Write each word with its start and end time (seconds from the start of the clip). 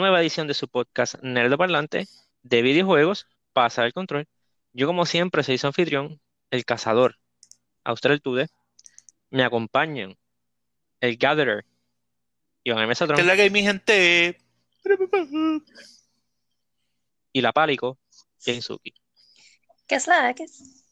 nueva 0.00 0.22
edición 0.22 0.46
de 0.46 0.54
su 0.54 0.66
podcast 0.66 1.16
Nerdo 1.22 1.58
Parlante 1.58 2.08
de 2.42 2.62
videojuegos, 2.62 3.26
Pasa 3.52 3.84
el 3.84 3.92
control. 3.92 4.26
Yo, 4.72 4.86
como 4.86 5.04
siempre, 5.04 5.42
soy 5.42 5.58
su 5.58 5.66
anfitrión, 5.66 6.20
el 6.50 6.64
cazador, 6.64 7.18
el 7.84 8.22
Tude. 8.22 8.46
Me 9.28 9.44
acompañan 9.44 10.16
el 11.00 11.16
Gatherer, 11.18 11.66
Iván 12.64 12.84
M. 12.84 12.94
¿Qué 12.94 13.20
es 13.20 13.26
la 13.26 13.36
que 13.36 13.42
hay, 13.42 13.50
mi 13.50 13.62
gente? 13.62 14.40
Y 17.32 17.40
la 17.42 17.52
Pálico, 17.52 17.98
Kensuki. 18.42 18.94
¿Qué 19.86 19.96
es 19.96 20.06
la 20.06 20.32
que 20.32 20.44
es? 20.44 20.82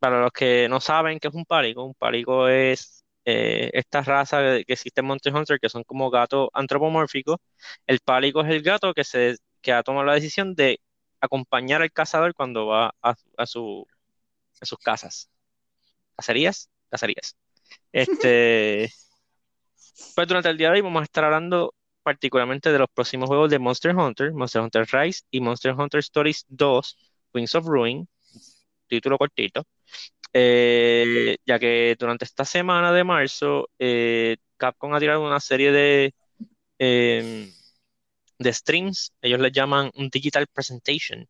Para 0.00 0.20
los 0.20 0.32
que 0.32 0.68
no 0.68 0.80
saben 0.80 1.20
qué 1.20 1.28
es 1.28 1.34
un 1.34 1.44
pálico, 1.44 1.84
un 1.84 1.94
pálico 1.94 2.48
es 2.48 3.01
eh, 3.24 3.70
esta 3.74 4.02
raza 4.02 4.40
que 4.66 4.72
existe 4.72 5.00
en 5.00 5.06
Monster 5.06 5.34
Hunter, 5.34 5.60
que 5.60 5.68
son 5.68 5.84
como 5.84 6.10
gatos 6.10 6.48
antropomórficos. 6.52 7.38
El 7.86 8.00
pálico 8.00 8.42
es 8.42 8.50
el 8.50 8.62
gato 8.62 8.94
que, 8.94 9.04
se, 9.04 9.36
que 9.60 9.72
ha 9.72 9.82
tomado 9.82 10.06
la 10.06 10.14
decisión 10.14 10.54
de 10.54 10.80
acompañar 11.20 11.82
al 11.82 11.92
cazador 11.92 12.34
cuando 12.34 12.66
va 12.66 12.94
a, 13.02 13.46
su, 13.46 13.86
a 14.60 14.66
sus 14.66 14.78
casas. 14.78 15.30
¿Cacerías? 16.16 16.70
Cacerías. 16.90 17.36
Este, 17.92 18.90
pues 20.16 20.28
durante 20.28 20.50
el 20.50 20.58
día 20.58 20.68
de 20.68 20.74
hoy 20.74 20.80
vamos 20.82 21.02
a 21.02 21.04
estar 21.04 21.24
hablando 21.24 21.74
particularmente 22.02 22.72
de 22.72 22.78
los 22.78 22.88
próximos 22.92 23.28
juegos 23.28 23.50
de 23.50 23.58
Monster 23.58 23.94
Hunter, 23.96 24.32
Monster 24.32 24.62
Hunter 24.62 24.86
Rise 24.90 25.22
y 25.30 25.40
Monster 25.40 25.74
Hunter 25.74 26.00
Stories 26.00 26.44
2, 26.48 26.96
Wings 27.34 27.54
of 27.54 27.66
Ruin, 27.66 28.08
título 28.88 29.18
cortito. 29.18 29.64
Eh, 30.34 31.36
ya 31.44 31.58
que 31.58 31.96
durante 31.98 32.24
esta 32.24 32.44
semana 32.44 32.92
de 32.92 33.04
marzo, 33.04 33.68
eh, 33.78 34.36
Capcom 34.56 34.94
ha 34.94 35.00
tirado 35.00 35.26
una 35.26 35.40
serie 35.40 35.72
de, 35.72 36.14
em, 36.78 37.52
de 38.38 38.52
streams, 38.52 39.12
ellos 39.22 39.40
le 39.40 39.50
llaman 39.52 39.90
un 39.94 40.08
digital 40.10 40.46
presentation, 40.48 41.28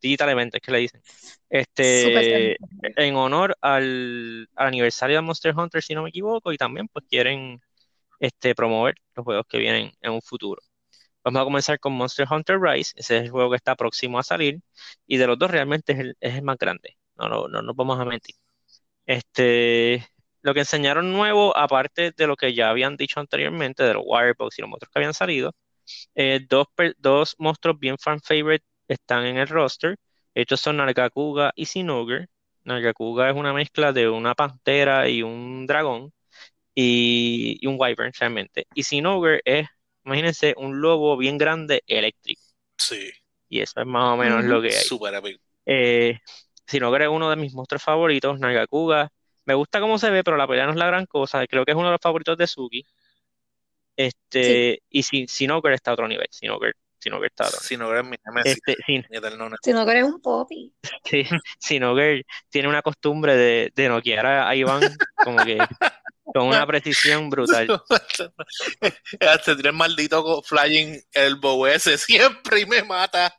digital 0.00 0.30
event, 0.30 0.54
es 0.54 0.60
que 0.60 0.72
le 0.72 0.78
dicen, 0.78 1.02
este, 1.50 2.56
en 2.96 3.16
honor 3.16 3.56
al, 3.60 4.48
aniversario 4.56 5.16
de 5.16 5.22
Monster 5.22 5.54
Hunter, 5.56 5.82
si 5.82 5.94
no 5.94 6.02
me 6.02 6.10
equivoco, 6.10 6.52
y 6.52 6.56
también 6.58 6.88
pues 6.88 7.04
quieren 7.08 7.60
este, 8.20 8.54
promover 8.54 8.96
los 9.14 9.24
juegos 9.24 9.46
que 9.48 9.58
vienen 9.58 9.92
en 10.00 10.12
un 10.12 10.22
futuro. 10.22 10.62
Vamos 11.24 11.42
a 11.42 11.44
comenzar 11.44 11.80
con 11.80 11.94
Monster 11.94 12.26
Hunter 12.30 12.60
Rise, 12.60 12.92
ese 12.96 13.18
es 13.18 13.24
el 13.24 13.30
juego 13.30 13.50
que 13.50 13.56
está 13.56 13.76
próximo 13.76 14.18
a 14.18 14.22
salir, 14.22 14.60
y 15.06 15.16
de 15.18 15.26
los 15.26 15.38
dos 15.38 15.50
realmente 15.50 15.92
es 15.94 15.98
el, 16.00 16.16
es 16.20 16.34
el 16.36 16.42
más 16.42 16.58
grande, 16.58 16.96
no, 17.16 17.28
no, 17.28 17.48
no 17.48 17.62
nos 17.62 17.76
vamos 17.76 17.98
a 18.00 18.04
mentir. 18.04 18.34
Este, 19.06 20.06
lo 20.42 20.54
que 20.54 20.60
enseñaron 20.60 21.12
nuevo, 21.12 21.56
aparte 21.56 22.12
de 22.12 22.26
lo 22.26 22.36
que 22.36 22.54
ya 22.54 22.70
habían 22.70 22.96
dicho 22.96 23.20
anteriormente, 23.20 23.82
de 23.82 23.94
los 23.94 24.02
Wirebox 24.06 24.58
y 24.58 24.62
los 24.62 24.70
monstruos 24.70 24.92
que 24.92 24.98
habían 24.98 25.14
salido, 25.14 25.54
eh, 26.14 26.40
dos, 26.48 26.66
dos 26.98 27.34
monstruos 27.38 27.78
bien 27.78 27.98
fan 27.98 28.20
favorite 28.20 28.64
están 28.88 29.26
en 29.26 29.38
el 29.38 29.48
roster. 29.48 29.96
Estos 30.34 30.60
son 30.60 30.78
Nargacuga 30.78 31.52
y 31.54 31.66
Sinogre. 31.66 32.28
Nargacuga 32.64 33.30
es 33.30 33.36
una 33.36 33.52
mezcla 33.52 33.92
de 33.92 34.08
una 34.08 34.34
pantera 34.34 35.08
y 35.08 35.22
un 35.22 35.66
dragón 35.66 36.12
y, 36.74 37.66
un 37.66 37.76
wyvern 37.78 38.12
realmente. 38.18 38.66
Y 38.74 38.82
Sinogre 38.82 39.40
es, 39.44 39.66
imagínense, 40.04 40.54
un 40.56 40.80
lobo 40.80 41.16
bien 41.16 41.38
grande 41.38 41.82
eléctrico. 41.86 42.42
Sí. 42.76 43.10
Y 43.48 43.60
eso 43.60 43.80
es 43.80 43.86
más 43.86 44.14
o 44.14 44.16
menos 44.16 44.44
lo 44.44 44.60
que 44.60 44.68
hay. 44.68 44.84
Súper 44.84 45.14
amigo. 45.14 45.38
Eh, 46.66 46.70
Sinogre 46.70 47.04
es 47.04 47.10
uno 47.10 47.30
de 47.30 47.36
mis 47.36 47.54
monstruos 47.54 47.82
favoritos. 47.82 48.38
Nargacuga. 48.38 49.10
Me 49.44 49.54
gusta 49.54 49.80
cómo 49.80 49.98
se 49.98 50.10
ve, 50.10 50.24
pero 50.24 50.36
la 50.36 50.46
pelea 50.46 50.66
no 50.66 50.72
es 50.72 50.78
la 50.78 50.86
gran 50.86 51.06
cosa. 51.06 51.46
Creo 51.46 51.64
que 51.64 51.72
es 51.72 51.76
uno 51.76 51.86
de 51.86 51.92
los 51.92 52.00
favoritos 52.00 52.36
de 52.36 52.46
Suki. 52.46 52.86
Este, 53.96 54.82
y 54.88 55.02
Sinogre 55.02 55.74
está 55.74 55.90
a 55.90 55.94
otro 55.94 56.08
nivel. 56.08 56.26
Sinogre 56.30 56.72
Sinogre 57.04 57.26
está 57.28 57.44
Sinogre 57.44 58.00
es 58.00 58.06
mi 58.06 58.16
este, 58.44 58.76
sin, 58.86 59.04
Sinogre 59.62 59.98
es 59.98 60.04
un 60.04 60.20
popi. 60.22 60.74
Sí, 61.04 61.26
Sinogre 61.58 62.24
tiene 62.48 62.68
una 62.68 62.80
costumbre 62.80 63.36
de, 63.36 63.72
de 63.74 63.88
noquear 63.88 64.26
a 64.26 64.56
Iván 64.56 64.80
como 65.22 65.44
que 65.44 65.58
con 66.34 66.48
una 66.48 66.66
precisión 66.66 67.28
brutal. 67.28 67.68
Se 69.44 69.54
tiene 69.54 69.68
el 69.68 69.74
maldito 69.74 70.42
flying 70.42 70.98
elbow 71.12 71.66
ese 71.66 71.98
siempre 71.98 72.60
y 72.60 72.66
me 72.66 72.82
mata. 72.82 73.38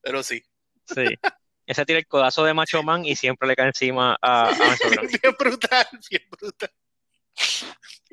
Pero 0.00 0.22
sí. 0.22 0.42
Sí. 0.84 1.04
Ese 1.68 1.84
tiene 1.84 1.98
el 2.00 2.06
codazo 2.06 2.44
de 2.44 2.54
Macho 2.54 2.82
Man 2.82 3.04
y 3.04 3.14
siempre 3.14 3.46
le 3.46 3.54
cae 3.54 3.66
encima 3.66 4.16
a, 4.22 4.48
a 4.48 4.52
Bien 5.22 5.34
brutal, 5.38 5.86
bien 6.08 6.22
brutal. 6.30 6.70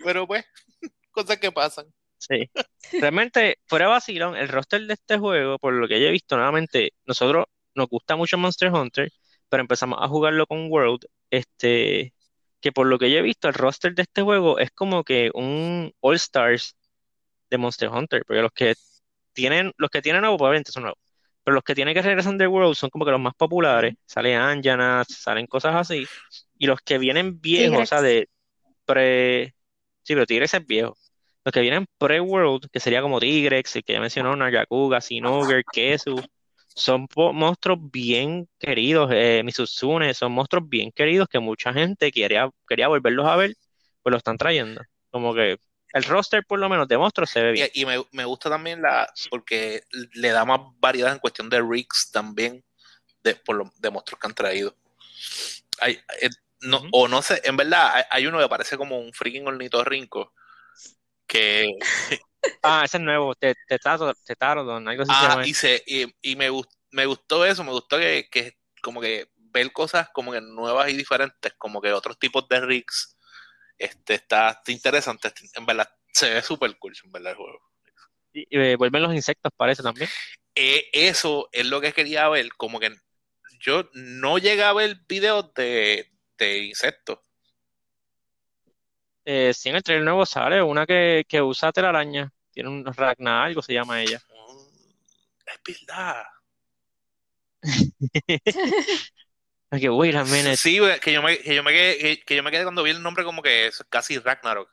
Pero 0.03 0.27
pues, 0.27 0.43
cosas 1.11 1.38
que 1.38 1.53
pasan. 1.53 1.85
Sí. 2.17 2.51
Realmente, 2.99 3.59
fuera 3.66 3.88
vacilón, 3.88 4.35
el 4.35 4.49
roster 4.49 4.81
de 4.85 4.95
este 4.95 5.17
juego, 5.17 5.57
por 5.57 5.73
lo 5.73 5.88
que 5.88 6.01
yo 6.01 6.07
he 6.07 6.11
visto, 6.11 6.35
nuevamente, 6.35 6.91
nosotros 7.05 7.45
nos 7.75 7.88
gusta 7.88 8.17
mucho 8.17 8.38
Monster 8.38 8.73
Hunter, 8.73 9.09
pero 9.47 9.61
empezamos 9.61 9.99
a 10.01 10.09
jugarlo 10.09 10.45
con 10.47 10.69
World, 10.69 11.05
este, 11.29 12.13
que 12.59 12.73
por 12.73 12.87
lo 12.87 12.99
que 12.99 13.09
yo 13.09 13.19
he 13.19 13.22
visto, 13.22 13.47
el 13.47 13.53
roster 13.53 13.95
de 13.95 14.01
este 14.01 14.22
juego 14.22 14.59
es 14.59 14.72
como 14.72 15.05
que 15.05 15.31
un 15.33 15.93
All 16.01 16.16
Stars 16.16 16.75
de 17.49 17.57
Monster 17.57 17.87
Hunter, 17.87 18.25
porque 18.27 18.41
los 18.41 18.51
que 18.51 18.73
tienen, 19.31 19.72
los 19.77 19.89
que 19.89 20.01
tienen 20.01 20.23
nuevo, 20.23 20.35
probablemente 20.37 20.73
son 20.73 20.83
nuevos, 20.83 20.99
pero 21.45 21.53
los 21.53 21.63
que 21.63 21.75
tienen 21.75 21.94
que 21.94 22.01
regresar 22.01 22.35
de 22.35 22.47
World 22.47 22.75
son 22.75 22.89
como 22.89 23.06
que 23.06 23.11
los 23.11 23.19
más 23.22 23.35
populares, 23.35 23.94
salen 24.06 24.35
Anjana, 24.38 25.03
salen 25.07 25.45
cosas 25.45 25.75
así, 25.75 26.07
y 26.57 26.66
los 26.66 26.81
que 26.81 26.97
vienen 26.97 27.39
viejos, 27.39 27.83
o 27.83 27.85
sea, 27.85 28.01
de 28.01 28.28
pre... 28.83 29.53
Sí, 30.01 30.13
pero 30.16 30.25
Tigrex 30.25 30.55
es 30.55 30.66
viejo. 30.66 30.97
Los 31.44 31.53
que 31.53 31.61
vienen 31.61 31.85
pre-World, 32.00 32.69
que 32.72 32.79
sería 32.79 33.03
como 33.03 33.19
Tigrex, 33.19 33.75
el 33.75 33.84
que 33.84 33.94
ya 33.94 34.00
mencionó, 34.00 34.35
Nagakuga, 34.35 35.01
Sinoger, 35.01 35.63
Kesu, 35.72 36.19
son 36.67 37.07
monstruos 37.16 37.79
bien 37.91 38.50
queridos, 38.57 39.11
eh, 39.13 39.44
Misutsune, 39.45 40.16
son 40.16 40.31
monstruos 40.31 40.67
bien 40.67 40.91
queridos 40.91 41.28
que 41.29 41.38
mucha 41.38 41.72
gente 41.73 42.11
quería, 42.11 42.50
quería 42.67 42.88
volverlos 42.88 43.28
a 43.28 43.35
ver, 43.35 43.53
pues 44.01 44.11
lo 44.11 44.17
están 44.17 44.38
trayendo. 44.38 44.81
Como 45.11 45.35
que 45.35 45.57
el 45.95 46.03
roster, 46.03 46.45
por 46.45 46.59
lo 46.59 46.67
menos, 46.67 46.89
de 46.89 46.97
monstruos 46.97 47.29
se 47.29 47.41
ve 47.41 47.53
bien. 47.53 47.69
Y, 47.73 47.85
me, 47.85 48.25
gusta 48.25 48.50
también 48.50 48.81
la, 48.81 49.09
porque 49.29 49.83
le 50.11 50.29
da 50.31 50.44
más 50.44 50.59
variedad 50.78 51.13
en 51.13 51.19
cuestión 51.19 51.50
de 51.50 51.61
rigs 51.61 52.11
también, 52.11 52.66
de, 53.23 53.35
por 53.35 53.56
lo, 53.56 53.72
de 53.78 53.89
monstruos 53.91 54.19
que 54.19 54.28
han 54.28 54.35
traído. 54.35 54.75
Hay, 55.79 55.94
eh, 56.22 56.29
no, 56.59 56.84
O 56.91 57.07
no 57.07 57.22
sé, 57.22 57.39
en 57.45 57.55
verdad, 57.55 57.95
hay, 57.95 58.03
hay, 58.09 58.28
uno 58.28 58.39
que 58.39 58.50
parece 58.50 58.75
como 58.75 59.00
un 59.00 59.13
freaking 59.13 59.47
ornitorrinco 59.47 60.34
que... 61.25 61.72
ah, 62.63 62.81
ese 62.84 62.97
es 62.97 63.03
nuevo, 63.03 63.34
Tetarodon, 63.34 64.89
algo 64.89 65.03
así. 65.03 65.11
Ah, 65.16 65.44
y, 65.85 66.13
y, 66.22 66.35
me, 66.35 66.50
me 66.91 67.05
gustó 67.05 67.45
eso, 67.45 67.63
me 67.63 67.72
gustó 67.72 67.97
que, 67.97 68.28
que 68.29 68.57
como 68.81 69.00
que 69.00 69.29
ver 69.38 69.72
cosas 69.72 70.09
como 70.13 70.34
que 70.34 70.41
nuevas 70.41 70.89
y 70.89 70.97
diferentes, 70.97 71.53
como 71.57 71.79
que 71.79 71.94
otros 71.94 72.19
tipos 72.19 72.50
de 72.50 72.59
rigs, 72.59 73.15
este, 73.78 74.16
está, 74.16 74.62
interesante, 74.68 75.31
en 75.53 75.66
verdad, 75.66 75.90
se 76.12 76.34
ve 76.34 76.41
súper 76.41 76.78
cool, 76.78 76.94
en 77.03 77.12
verdad, 77.12 77.31
el 77.31 77.38
juego. 77.38 77.59
Y, 78.34 78.46
eh, 78.50 78.75
vuelven 78.75 79.03
los 79.03 79.13
insectos, 79.13 79.52
parece 79.56 79.84
también. 79.84 80.09
Eh, 80.56 80.90
eso 80.94 81.50
es 81.52 81.66
lo 81.66 81.81
que 81.81 81.94
quería 81.94 82.30
ver, 82.30 82.50
como 82.58 82.80
que 82.80 82.96
yo 83.59 83.90
no 83.94 84.38
llegué 84.38 84.64
a 84.64 84.74
ver 84.74 84.97
videos 85.08 85.53
de, 85.53 86.09
de 86.38 86.59
insectos, 86.59 87.19
eh, 89.25 89.53
sí, 89.56 89.69
en 89.69 89.75
el 89.75 89.84
trailer 89.84 90.06
nuevo 90.06 90.25
sale 90.25 90.62
una 90.62 90.85
que, 90.85 91.25
que 91.28 91.41
usa 91.41 91.72
telaraña. 91.72 92.32
Tiene 92.52 92.70
un 92.70 92.85
Ragna, 92.85 93.44
algo 93.44 93.61
se 93.61 93.73
llama 93.73 94.02
ella. 94.02 94.22
Mm, 94.29 94.59
es 95.47 95.88
verdad. 95.88 96.26
que 99.72 99.90
wait 99.90 100.16
a 100.16 100.23
minute. 100.23 100.58
Sí, 100.58 100.79
que 101.02 101.12
yo, 101.12 101.22
me, 101.22 101.38
que, 101.38 101.56
yo 101.56 101.64
me 101.64 101.72
quedé, 101.72 102.20
que, 102.23 102.35
yo 102.35 102.44
me 102.44 102.52
quedé 102.52 102.64
cuando 102.64 102.84
vi 102.84 102.91
el 102.91 103.02
nombre 103.02 103.23
como 103.23 103.41
que 103.41 103.67
es 103.67 103.84
casi 103.90 104.17
Ragnarok. 104.20 104.70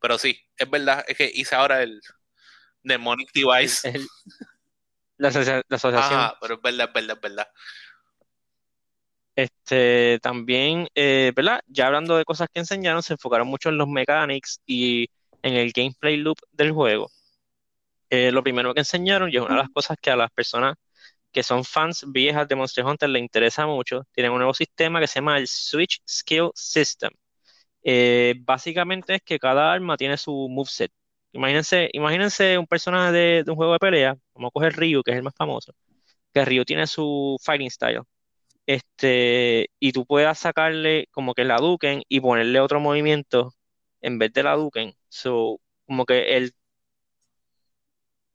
Pero 0.00 0.18
sí, 0.18 0.40
es 0.56 0.68
verdad, 0.68 1.04
es 1.06 1.16
que 1.16 1.30
hice 1.32 1.54
ahora 1.54 1.82
el 1.82 2.00
Demonic 2.82 3.30
Device. 3.32 3.92
la, 5.18 5.28
asociación. 5.28 5.94
Ajá, 5.96 6.36
pero 6.40 6.54
es 6.54 6.62
verdad, 6.62 6.88
es 6.88 6.94
verdad, 6.94 7.16
es 7.16 7.20
verdad. 7.22 7.48
Este, 9.36 10.18
también, 10.20 10.88
eh, 10.94 11.32
¿verdad? 11.34 11.60
Ya 11.66 11.86
hablando 11.86 12.16
de 12.16 12.24
cosas 12.24 12.48
que 12.52 12.60
enseñaron, 12.60 13.02
se 13.02 13.14
enfocaron 13.14 13.46
mucho 13.46 13.68
en 13.68 13.78
los 13.78 13.88
mechanics 13.88 14.60
y 14.66 15.08
en 15.42 15.54
el 15.54 15.72
gameplay 15.72 16.16
loop 16.16 16.38
del 16.52 16.72
juego. 16.72 17.10
Eh, 18.10 18.32
lo 18.32 18.42
primero 18.42 18.74
que 18.74 18.80
enseñaron, 18.80 19.30
y 19.30 19.36
es 19.36 19.42
una 19.42 19.54
de 19.54 19.62
las 19.62 19.70
cosas 19.70 19.96
que 20.00 20.10
a 20.10 20.16
las 20.16 20.30
personas 20.32 20.76
que 21.32 21.42
son 21.42 21.64
fans 21.64 22.04
viejas 22.08 22.48
de 22.48 22.56
Monster 22.56 22.84
Hunter 22.84 23.08
les 23.08 23.22
interesa 23.22 23.66
mucho, 23.66 24.06
tienen 24.12 24.32
un 24.32 24.38
nuevo 24.38 24.54
sistema 24.54 25.00
que 25.00 25.06
se 25.06 25.16
llama 25.20 25.38
el 25.38 25.46
Switch 25.48 26.00
Skill 26.06 26.50
System. 26.54 27.10
Eh, 27.82 28.34
básicamente 28.40 29.16
es 29.16 29.22
que 29.22 29.38
cada 29.38 29.72
arma 29.72 29.96
tiene 29.96 30.16
su 30.16 30.48
moveset. 30.50 30.92
Imagínense, 31.32 31.90
imagínense 31.92 32.58
un 32.58 32.66
personaje 32.66 33.12
de, 33.12 33.44
un 33.48 33.56
juego 33.56 33.72
de 33.74 33.78
pelea, 33.78 34.16
vamos 34.34 34.48
a 34.50 34.52
coger 34.52 34.74
Ryu, 34.76 35.02
que 35.02 35.12
es 35.12 35.16
el 35.18 35.22
más 35.22 35.34
famoso, 35.36 35.72
que 36.34 36.44
Ryu 36.44 36.64
tiene 36.64 36.86
su 36.86 37.36
fighting 37.42 37.70
style 37.70 38.02
este, 38.70 39.70
y 39.80 39.92
tú 39.92 40.06
puedas 40.06 40.38
sacarle 40.38 41.08
como 41.10 41.34
que 41.34 41.44
la 41.44 41.56
Duken 41.56 42.02
y 42.08 42.20
ponerle 42.20 42.60
otro 42.60 42.80
movimiento 42.80 43.52
en 44.00 44.18
vez 44.18 44.32
de 44.32 44.44
la 44.44 44.54
Duken. 44.56 44.94
Como 45.86 46.06
que 46.06 46.36
el 46.36 46.52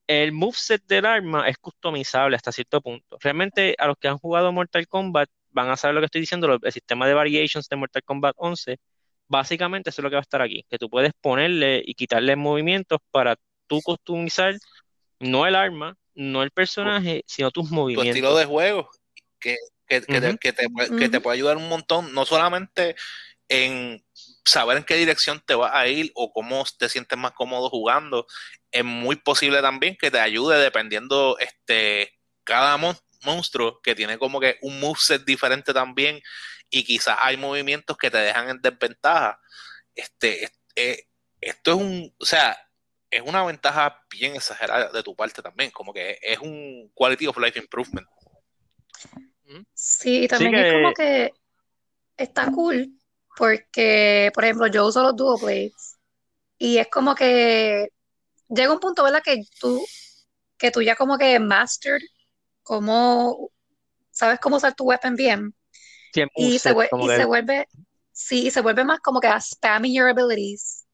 el 0.07 0.31
moveset 0.31 0.83
del 0.85 1.05
arma 1.05 1.47
es 1.49 1.57
customizable 1.57 2.35
hasta 2.35 2.51
cierto 2.51 2.81
punto. 2.81 3.17
Realmente, 3.19 3.75
a 3.77 3.87
los 3.87 3.97
que 3.97 4.07
han 4.07 4.17
jugado 4.17 4.51
Mortal 4.51 4.87
Kombat 4.87 5.29
van 5.51 5.69
a 5.69 5.77
saber 5.77 5.95
lo 5.95 6.01
que 6.01 6.05
estoy 6.05 6.21
diciendo, 6.21 6.59
el 6.61 6.71
sistema 6.71 7.07
de 7.07 7.13
variations 7.13 7.69
de 7.69 7.75
Mortal 7.75 8.03
Kombat 8.03 8.35
11, 8.37 8.77
básicamente 9.27 9.89
eso 9.89 10.01
es 10.01 10.03
lo 10.03 10.09
que 10.09 10.15
va 10.15 10.19
a 10.19 10.21
estar 10.21 10.41
aquí, 10.41 10.65
que 10.69 10.77
tú 10.77 10.89
puedes 10.89 11.13
ponerle 11.19 11.81
y 11.85 11.95
quitarle 11.95 12.35
movimientos 12.35 12.99
para 13.11 13.37
tú 13.67 13.81
customizar 13.81 14.55
no 15.19 15.47
el 15.47 15.55
arma, 15.55 15.97
no 16.13 16.43
el 16.43 16.51
personaje, 16.51 17.23
sino 17.25 17.51
tus 17.51 17.71
movimientos. 17.71 18.05
Tu 18.05 18.09
estilo 18.09 18.35
de 18.35 18.45
juego, 18.45 18.89
que, 19.39 19.57
que, 19.87 20.01
te, 20.01 20.37
que, 20.37 21.09
te, 21.09 21.21
puede 21.21 21.35
ayudar 21.35 21.57
un 21.57 21.69
montón, 21.69 22.13
no 22.13 22.25
solamente 22.25 22.95
en 23.47 24.03
saber 24.43 24.77
en 24.77 24.83
qué 24.83 24.95
dirección 24.95 25.41
te 25.45 25.55
vas 25.55 25.71
a 25.73 25.87
ir 25.87 26.11
o 26.15 26.31
cómo 26.31 26.63
te 26.77 26.89
sientes 26.89 27.17
más 27.17 27.31
cómodo 27.31 27.69
jugando, 27.69 28.25
es 28.75 28.83
muy 28.83 29.15
posible 29.15 29.61
también 29.61 29.95
que 29.95 30.11
te 30.11 30.19
ayude 30.19 30.59
dependiendo 30.59 31.37
este 31.39 32.11
cada 32.43 32.77
monstruo 33.23 33.79
que 33.81 33.95
tiene 33.95 34.17
como 34.17 34.41
que 34.41 34.57
un 34.61 34.81
moveset 34.81 35.23
diferente 35.23 35.73
también 35.73 36.21
y 36.69 36.83
quizás 36.83 37.17
hay 37.21 37.37
movimientos 37.37 37.95
que 37.97 38.11
te 38.11 38.17
dejan 38.17 38.49
en 38.49 38.61
desventaja. 38.61 39.39
Este, 39.95 40.51
eh, 40.75 41.07
esto 41.39 41.71
es 41.71 41.77
un, 41.77 42.15
o 42.19 42.25
sea, 42.25 42.57
es 43.09 43.21
una 43.21 43.45
ventaja 43.45 44.03
bien 44.09 44.35
exagerada 44.35 44.91
de 44.91 45.03
tu 45.03 45.15
parte 45.15 45.41
también, 45.41 45.71
como 45.71 45.93
que 45.93 46.19
es 46.21 46.39
un 46.39 46.91
quality 46.93 47.27
of 47.27 47.37
life 47.37 47.57
improvement. 47.57 48.07
Sí, 49.73 50.23
y 50.23 50.27
también 50.27 50.53
es 50.53 50.73
como 50.73 50.93
que 50.93 51.31
está 52.17 52.51
cool 52.51 52.89
porque, 53.37 54.31
por 54.33 54.43
ejemplo, 54.43 54.67
yo 54.67 54.85
uso 54.85 55.01
los 55.01 55.15
dual 55.15 55.39
blades 55.41 55.97
y 56.57 56.77
es 56.77 56.87
como 56.89 57.15
que 57.15 57.94
llega 58.49 58.73
un 58.73 58.79
punto, 58.79 59.03
¿verdad? 59.03 59.21
Que 59.23 59.41
tú, 59.59 59.85
que 60.57 60.71
tú 60.71 60.81
ya 60.81 60.95
como 60.95 61.17
que 61.17 61.39
mastered 61.39 62.01
cómo, 62.63 63.51
sabes 64.11 64.39
cómo 64.39 64.57
usar 64.57 64.73
tu 64.75 64.85
weapon 64.85 65.15
bien. 65.15 65.53
y, 66.35 66.59
se, 66.59 66.71
y 66.71 67.07
se, 67.07 67.25
vuelve, 67.25 67.67
sí, 68.11 68.49
se 68.51 68.61
vuelve 68.61 68.83
más 68.83 68.99
como 68.99 69.19
que 69.19 69.27
a 69.27 69.39
spamming 69.39 69.93
your 69.93 70.09
abilities, 70.09 70.85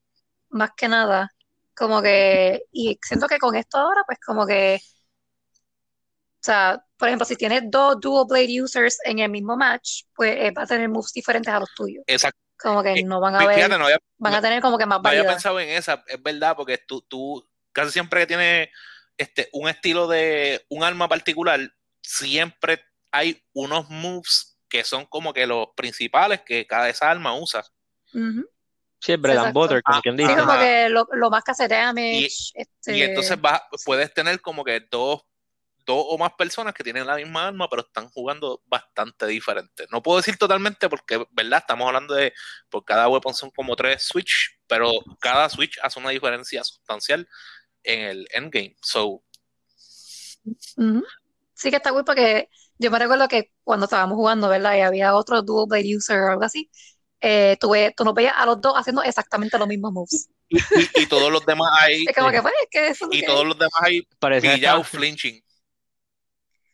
más 0.50 0.72
que 0.76 0.88
nada. 0.88 1.32
Como 1.76 2.02
que, 2.02 2.64
y 2.72 3.00
siento 3.02 3.28
que 3.28 3.40
con 3.40 3.56
esto 3.56 3.78
ahora, 3.78 4.04
pues 4.06 4.20
como 4.20 4.46
que, 4.46 4.80
o 4.84 6.44
sea, 6.44 6.84
por 6.98 7.08
ejemplo, 7.08 7.26
si 7.26 7.36
tienes 7.36 7.64
dos 7.66 8.00
dual 8.00 8.26
blade 8.28 8.62
users 8.62 8.98
en 9.06 9.20
el 9.20 9.32
mismo 9.32 9.56
match, 9.56 10.04
pues 10.16 10.36
eh, 10.38 10.52
va 10.52 10.64
a 10.64 10.68
tener 10.68 10.90
moves 10.90 11.14
diferentes 11.14 11.54
a 11.54 11.60
los 11.60 11.70
tuyos. 11.76 12.04
Exacto. 12.08 12.41
Como 12.62 12.84
que 12.84 13.04
no 13.04 13.20
van 13.20 13.36
a 13.36 13.46
ver, 13.46 13.70
van 14.18 14.34
a 14.34 14.42
tener 14.42 14.62
como 14.62 14.78
que 14.78 14.86
más 14.86 15.02
variedad. 15.02 15.24
No 15.24 15.30
había 15.30 15.36
pensado 15.36 15.60
en 15.60 15.70
esa, 15.70 16.04
es 16.08 16.22
verdad, 16.22 16.56
porque 16.56 16.78
tú, 16.78 17.02
tú 17.02 17.48
casi 17.72 17.92
siempre 17.92 18.22
que 18.22 18.28
tienes 18.28 18.70
este, 19.18 19.50
un 19.54 19.70
estilo 19.70 20.08
de 20.08 20.66
un 20.70 20.84
arma 20.84 21.08
particular, 21.08 21.60
siempre 22.02 22.84
hay 23.12 23.44
unos 23.54 23.90
moves 23.90 24.58
que 24.70 24.84
son 24.84 25.06
como 25.06 25.34
que 25.34 25.46
los 25.46 25.68
principales 25.76 26.42
que 26.42 26.66
cada 26.66 26.90
esa 26.90 27.12
arma 27.12 27.34
usa. 27.34 27.64
Sí, 29.00 29.16
bread 29.16 29.38
and 29.38 29.54
butter, 29.54 29.82
como 29.84 30.02
quien 30.02 30.16
dice. 30.16 30.32
Sí, 30.32 30.40
como 30.40 30.60
que 30.60 30.90
lo, 30.90 31.30
más 31.30 31.44
que 31.44 31.52
hace 31.52 31.68
damage. 31.68 32.20
Y, 32.20 32.26
este... 32.54 32.98
y 32.98 33.02
entonces 33.02 33.38
puedes 33.86 34.14
tener 34.14 34.40
como 34.42 34.64
que 34.64 34.80
dos, 34.90 35.22
dos 35.86 36.06
o 36.08 36.18
más 36.18 36.34
personas 36.34 36.74
que 36.74 36.84
tienen 36.84 37.06
la 37.06 37.16
misma 37.16 37.48
arma, 37.48 37.70
pero 37.70 37.84
están 37.84 38.10
jugando 38.10 38.62
bastante 38.66 39.28
diferente. 39.28 39.86
No 39.92 40.02
puedo 40.02 40.18
decir 40.18 40.38
totalmente 40.38 40.90
porque, 40.90 41.26
¿verdad? 41.32 41.60
Estamos 41.60 41.88
hablando 41.88 42.14
de, 42.14 42.34
por 42.70 42.84
cada 42.86 43.08
weapon 43.08 43.34
son 43.34 43.52
como 43.52 43.76
tres 43.76 44.04
switch, 44.04 44.60
pero 44.68 44.92
cada 45.20 45.50
switch 45.50 45.80
hace 45.82 46.00
una 46.00 46.10
diferencia 46.10 46.64
sustancial 46.64 47.28
en 47.84 48.02
el 48.02 48.28
endgame. 48.32 48.76
So. 48.82 49.24
Sí 51.54 51.70
que 51.70 51.78
está 51.78 51.92
cool 51.92 52.06
porque 52.06 52.50
yo 52.78 52.90
me 52.90 53.00
recuerdo 53.00 53.28
que 53.28 53.52
cuando 53.64 53.86
estábamos 53.86 54.16
jugando, 54.16 54.50
¿verdad? 54.50 54.76
Y 54.76 54.82
había 54.82 55.16
otro 55.16 55.42
dual 55.42 55.68
blade 55.70 55.96
user 55.96 56.20
o 56.22 56.32
algo 56.32 56.44
así. 56.44 56.70
Eh, 57.20 57.56
tú, 57.60 57.72
tú 57.96 58.04
nos 58.04 58.16
veías 58.16 58.34
a 58.36 58.48
los 58.48 58.60
dos 58.60 58.74
haciendo 58.76 59.04
exactamente 59.04 59.58
los 59.60 59.68
mismos 59.68 59.92
moves. 59.92 60.30
Y, 60.96 61.06
todos 61.06 61.32
los 61.32 61.46
demás 61.46 61.70
ahí. 61.80 62.04
Es 62.08 62.16
como 62.16 62.30
que, 62.30 62.42
pues, 62.42 62.54
que 62.70 62.88
eso 62.88 63.08
y 63.12 63.24
todos 63.24 63.46
los 63.46 63.58
demás 63.58 63.80
ahí 63.82 64.02
parecía 64.20 64.84
flinching. 64.84 65.42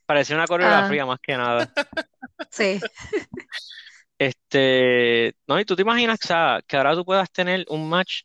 Parecía 0.07 0.37
una 0.37 0.47
coreografía 0.47 1.03
ah. 1.03 1.05
más 1.05 1.19
que 1.21 1.37
nada. 1.37 1.71
Sí. 2.49 2.79
Este, 4.17 5.35
no, 5.47 5.59
y 5.59 5.65
tú 5.65 5.75
te 5.75 5.81
imaginas 5.81 6.17
que 6.65 6.77
ahora 6.77 6.95
tú 6.95 7.03
puedas 7.03 7.29
tener 7.31 7.65
un 7.67 7.89
match 7.89 8.21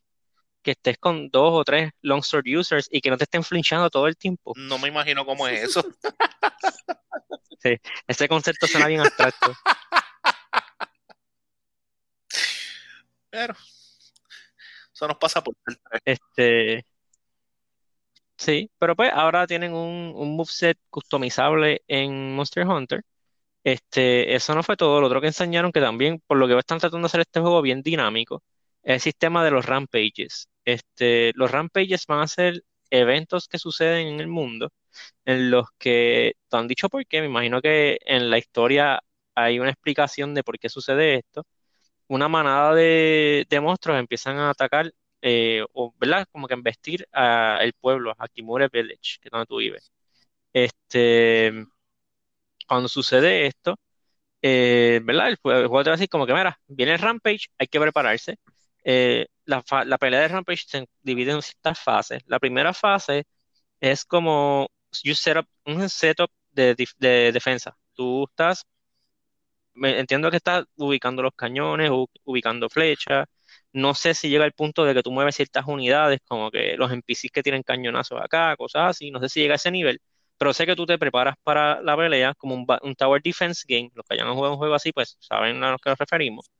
que 0.62 0.70
estés 0.72 0.96
con 0.98 1.28
dos 1.28 1.52
o 1.52 1.64
tres 1.64 1.90
longsword 2.02 2.44
users 2.46 2.88
y 2.90 3.00
que 3.00 3.10
no 3.10 3.16
te 3.16 3.24
estén 3.24 3.42
flinchando 3.42 3.90
todo 3.90 4.06
el 4.06 4.16
tiempo. 4.16 4.52
No 4.56 4.78
me 4.78 4.88
imagino 4.88 5.26
cómo 5.26 5.48
es 5.48 5.62
eso. 5.64 5.82
sí, 7.58 7.76
ese 8.06 8.28
concepto 8.28 8.66
suena 8.66 8.86
bien 8.86 9.00
abstracto. 9.00 9.52
Pero 13.28 13.54
eso 14.94 15.08
nos 15.08 15.16
pasa 15.16 15.42
por 15.42 15.54
Este. 16.04 16.86
Sí, 18.42 18.70
pero 18.78 18.96
pues 18.96 19.12
ahora 19.14 19.46
tienen 19.46 19.72
un, 19.72 20.12
un 20.16 20.36
moveset 20.36 20.76
customizable 20.90 21.82
en 21.86 22.34
Monster 22.34 22.66
Hunter. 22.66 23.02
Este, 23.64 24.34
eso 24.34 24.54
no 24.54 24.62
fue 24.64 24.76
todo. 24.76 25.00
Lo 25.00 25.08
otro 25.08 25.20
que 25.20 25.28
enseñaron 25.28 25.72
que 25.72 25.80
también, 25.80 26.22
por 26.26 26.38
lo 26.38 26.48
que 26.48 26.58
están 26.58 26.78
tratando 26.80 27.06
de 27.06 27.10
hacer 27.10 27.22
este 27.22 27.40
juego 27.40 27.62
bien 27.62 27.82
dinámico, 27.82 28.42
es 28.82 28.94
el 28.96 29.00
sistema 29.00 29.44
de 29.44 29.52
los 29.52 29.66
rampages. 29.66 30.48
Este, 30.64 31.32
los 31.36 31.50
rampages 31.52 32.06
van 32.06 32.20
a 32.20 32.28
ser 32.28 32.62
eventos 32.90 33.48
que 33.48 33.58
suceden 33.58 34.08
en 34.08 34.20
el 34.20 34.28
mundo 34.28 34.70
en 35.24 35.50
los 35.50 35.66
que 35.78 36.34
te 36.48 36.56
han 36.56 36.68
dicho 36.68 36.88
por 36.88 37.06
qué. 37.06 37.20
Me 37.20 37.28
imagino 37.28 37.60
que 37.62 37.98
en 38.06 38.30
la 38.30 38.38
historia 38.38 39.00
hay 39.34 39.60
una 39.60 39.70
explicación 39.70 40.34
de 40.34 40.44
por 40.44 40.58
qué 40.58 40.68
sucede 40.68 41.16
esto. 41.16 41.44
Una 42.08 42.28
manada 42.28 42.74
de, 42.74 43.46
monstruos 43.62 43.98
empiezan 43.98 44.38
a 44.38 44.50
atacar, 44.50 44.92
eh, 45.22 45.64
o, 45.72 45.94
¿verdad? 45.98 46.26
Como 46.32 46.48
que 46.48 46.54
investir 46.54 47.08
al 47.12 47.72
pueblo, 47.74 48.14
a 48.18 48.28
Kimure 48.28 48.68
Village, 48.68 49.18
que 49.20 49.28
es 49.28 49.30
donde 49.32 49.46
tú 49.46 49.58
vives. 49.58 49.92
Este, 50.52 51.66
cuando 52.68 52.88
sucede 52.88 53.46
esto, 53.46 53.78
eh, 54.42 55.00
¿verdad? 55.04 55.28
El 55.30 55.36
juego, 55.36 55.84
te 55.84 55.90
va 55.90 55.94
a 55.94 55.98
decir 55.98 56.08
como 56.10 56.26
que, 56.26 56.34
mira, 56.34 56.60
viene 56.68 56.92
el 56.94 56.98
Rampage, 57.00 57.48
hay 57.58 57.68
que 57.68 57.80
prepararse. 57.80 58.38
Eh, 58.84 59.26
la, 59.46 59.62
pelea 59.98 60.20
de 60.20 60.28
Rampage 60.28 60.64
se 60.66 60.88
divide 61.02 61.32
en 61.32 61.42
ciertas 61.42 61.78
fases. 61.80 62.22
La 62.26 62.38
primera 62.40 62.74
fase 62.74 63.24
es 63.80 64.04
como 64.04 64.68
you 65.04 65.14
set 65.14 65.38
up, 65.38 65.48
un 65.66 65.88
setup 65.88 66.30
de, 66.52 66.76
de 66.98 67.32
defensa. 67.32 67.76
Tú 67.94 68.24
estás, 68.30 68.66
entiendo 69.74 70.30
que 70.30 70.36
estás 70.38 70.64
ubicando 70.76 71.22
los 71.22 71.32
cañones, 71.34 71.90
ubicando 72.24 72.68
flechas. 72.68 73.26
No 73.72 73.94
sé 73.94 74.14
si 74.14 74.28
llega 74.28 74.44
el 74.44 74.52
punto 74.52 74.84
de 74.84 74.94
que 74.94 75.02
tú 75.02 75.10
mueves 75.12 75.36
ciertas 75.36 75.66
unidades, 75.66 76.20
como 76.26 76.50
que 76.50 76.76
los 76.76 76.92
NPCs 76.92 77.30
que 77.32 77.42
tienen 77.42 77.62
cañonazos 77.62 78.20
acá, 78.22 78.54
cosas 78.56 78.90
así. 78.90 79.10
No 79.10 79.20
sé 79.20 79.28
si 79.28 79.40
llega 79.40 79.54
a 79.54 79.56
ese 79.56 79.70
nivel, 79.70 80.00
pero 80.38 80.52
sé 80.52 80.66
que 80.66 80.76
tú 80.76 80.86
te 80.86 80.98
preparas 80.98 81.36
para 81.42 81.80
la 81.82 81.96
pelea 81.96 82.34
como 82.34 82.54
un, 82.54 82.66
un 82.82 82.94
Tower 82.94 83.22
Defense 83.22 83.64
Game. 83.66 83.90
Los 83.94 84.04
que 84.06 84.14
hayan 84.14 84.34
jugado 84.34 84.54
un 84.54 84.58
juego 84.58 84.74
así, 84.74 84.92
pues 84.92 85.16
saben 85.20 85.62
a 85.64 85.70
lo 85.72 85.78
que 85.78 85.90
nos 85.90 85.98
referimos. 85.98 86.50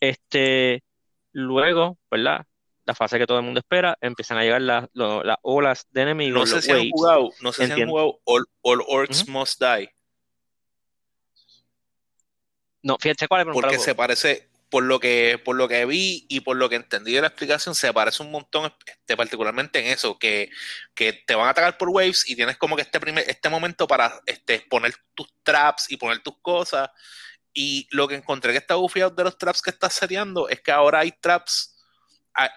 Este, 0.00 0.82
Luego, 1.32 1.98
¿verdad? 2.10 2.46
La 2.84 2.94
fase 2.94 3.18
que 3.18 3.26
todo 3.26 3.38
el 3.38 3.44
mundo 3.44 3.60
espera, 3.60 3.96
empiezan 4.00 4.38
a 4.38 4.42
llegar 4.42 4.60
las, 4.60 4.88
olas 5.42 5.86
de 5.90 6.02
enemigos. 6.02 6.40
No 6.40 6.46
sé 6.46 6.62
si 6.62 6.70
han 6.72 6.90
jugado, 6.90 7.30
no 7.40 7.52
sé 7.52 7.66
si 7.66 7.80
han 7.80 7.88
jugado 7.88 8.20
All, 8.24 8.46
Orcs 8.62 9.28
Must 9.28 9.60
Die. 9.60 9.90
No, 12.82 12.96
fíjate 12.98 13.28
cuál 13.28 13.48
es 13.48 13.54
Porque 13.54 13.78
se 13.78 13.94
parece, 13.94 14.48
por 14.72 14.84
lo 14.84 15.00
que 15.00 15.38
por 15.44 15.54
lo 15.54 15.68
que 15.68 15.84
vi 15.84 16.24
y 16.30 16.40
por 16.40 16.56
lo 16.56 16.70
que 16.70 16.76
entendí 16.76 17.12
de 17.12 17.20
la 17.20 17.26
explicación, 17.26 17.74
se 17.74 17.92
parece 17.92 18.22
un 18.22 18.30
montón, 18.30 18.72
este, 18.86 19.18
particularmente 19.18 19.80
en 19.80 19.92
eso, 19.92 20.18
que, 20.18 20.48
que, 20.94 21.12
te 21.12 21.34
van 21.34 21.46
a 21.46 21.50
atacar 21.50 21.76
por 21.76 21.90
waves 21.90 22.26
y 22.26 22.36
tienes 22.36 22.56
como 22.56 22.74
que 22.74 22.80
este 22.80 22.98
primer, 22.98 23.28
este 23.28 23.50
momento 23.50 23.86
para 23.86 24.22
este, 24.24 24.60
poner 24.70 24.94
tus 25.14 25.28
traps 25.42 25.90
y 25.90 25.98
poner 25.98 26.20
tus 26.20 26.38
cosas 26.40 26.88
y 27.52 27.86
lo 27.90 28.08
que 28.08 28.14
encontré 28.14 28.52
que 28.52 28.58
está 28.58 28.76
bufiado 28.76 29.10
de 29.10 29.24
los 29.24 29.36
traps 29.36 29.60
que 29.60 29.68
estás 29.68 29.92
seteando 29.92 30.48
es 30.48 30.62
que 30.62 30.72
ahora 30.72 31.00
hay 31.00 31.12
traps, 31.12 31.76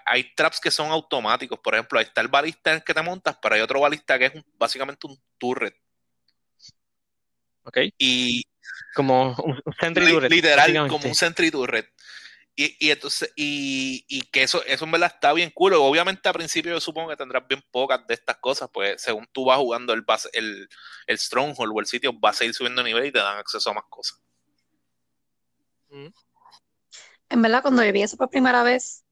hay, 0.05 0.33
traps 0.35 0.61
que 0.61 0.71
son 0.71 0.91
automáticos. 0.91 1.59
Por 1.59 1.73
ejemplo, 1.75 1.99
ahí 1.99 2.05
está 2.05 2.21
el 2.21 2.29
balista 2.29 2.69
en 2.69 2.77
el 2.77 2.83
que 2.85 2.93
te 2.93 3.01
montas, 3.01 3.37
pero 3.41 3.55
hay 3.55 3.61
otro 3.61 3.81
balista 3.81 4.17
que 4.17 4.27
es 4.27 4.33
básicamente 4.57 5.05
un 5.07 5.21
turret. 5.37 5.75
Ok. 7.63 7.77
Y. 7.97 8.41
Como 8.93 9.35
un 9.35 9.61
sentry 9.79 10.07
turret. 10.07 10.31
Literal, 10.31 10.87
como 10.87 11.07
un 11.07 11.15
sentry 11.15 11.51
turret. 11.51 11.89
Y, 12.57 12.89
entonces, 12.89 13.33
y, 13.35 14.05
y, 14.07 14.21
que 14.21 14.43
eso, 14.43 14.63
eso 14.63 14.85
en 14.85 14.91
verdad 14.91 15.11
está 15.13 15.33
bien 15.33 15.51
cool. 15.53 15.73
Obviamente, 15.73 16.29
al 16.29 16.35
principio 16.35 16.71
yo 16.71 16.79
supongo 16.79 17.09
que 17.09 17.17
tendrás 17.17 17.45
bien 17.45 17.61
pocas 17.69 18.07
de 18.07 18.13
estas 18.13 18.37
cosas, 18.37 18.69
pues 18.73 19.01
según 19.01 19.27
tú 19.33 19.43
vas 19.43 19.57
jugando 19.57 19.91
el, 19.91 20.05
el, 20.31 20.69
el 21.05 21.19
Stronghold 21.19 21.73
o 21.75 21.79
el 21.81 21.85
sitio, 21.85 22.13
vas 22.13 22.39
a 22.39 22.45
ir 22.45 22.53
subiendo 22.53 22.81
nivel 22.81 23.07
y 23.07 23.11
te 23.11 23.19
dan 23.19 23.37
acceso 23.37 23.71
a 23.71 23.73
más 23.73 23.83
cosas. 23.89 24.21
En 27.29 27.41
verdad, 27.41 27.61
cuando 27.61 27.81
vi 27.91 28.01
eso 28.01 28.15
por 28.15 28.29
primera 28.29 28.63
vez, 28.63 29.03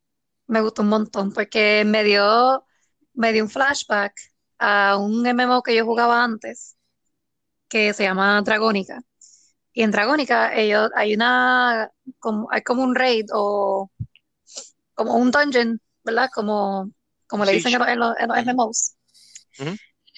me 0.48 0.62
gustó 0.62 0.82
un 0.82 0.90
montón 0.90 1.34
porque 1.34 1.84
me 1.86 2.06
dio, 2.06 2.66
me 3.14 3.34
dio 3.34 3.44
un 3.44 3.50
flashback 3.50 4.14
a 4.58 4.96
un 4.98 5.26
MMO 5.26 5.64
que 5.64 5.76
yo 5.76 5.84
jugaba 5.84 6.24
antes, 6.24 6.78
que 7.68 7.94
se 7.94 8.04
llama 8.04 8.42
Dragónica. 8.42 9.02
Y 9.74 9.82
en 9.82 9.92
Dragónica 9.92 10.56
ellos, 10.56 10.92
hay 10.96 11.16
una, 11.16 11.90
como, 12.20 12.48
hay 12.52 12.62
como 12.62 12.84
un 12.84 12.96
raid 12.96 13.26
o 13.34 13.90
como 14.94 15.16
un 15.16 15.32
dungeon, 15.32 15.82
¿verdad? 16.04 16.30
Como, 16.34 16.92
como 17.28 17.44
le 17.44 17.54
dicen 17.54 17.74
en 17.74 18.00
los, 18.00 18.16
en 18.20 18.28
los, 18.28 18.46
MMOs. 18.46 18.96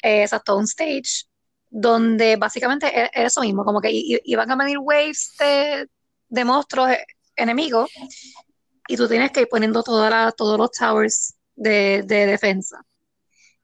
Eh, 0.03 0.23
exacto, 0.23 0.57
un 0.57 0.65
stage 0.65 1.25
donde 1.69 2.35
básicamente 2.35 2.91
es, 3.03 3.09
eso 3.13 3.41
mismo, 3.41 3.63
como 3.63 3.79
que 3.79 3.89
iban 3.91 4.51
a 4.51 4.55
venir 4.57 4.77
waves 4.79 5.33
de, 5.39 5.89
de 6.27 6.45
monstruos 6.45 6.91
eh, 6.91 7.05
enemigos 7.37 7.89
y 8.87 8.97
tú 8.97 9.07
tienes 9.07 9.31
que 9.31 9.41
ir 9.41 9.47
poniendo 9.49 9.83
toda 9.83 10.31
todos 10.33 10.57
los 10.57 10.71
towers 10.71 11.35
de, 11.55 12.03
de 12.05 12.25
defensa. 12.25 12.85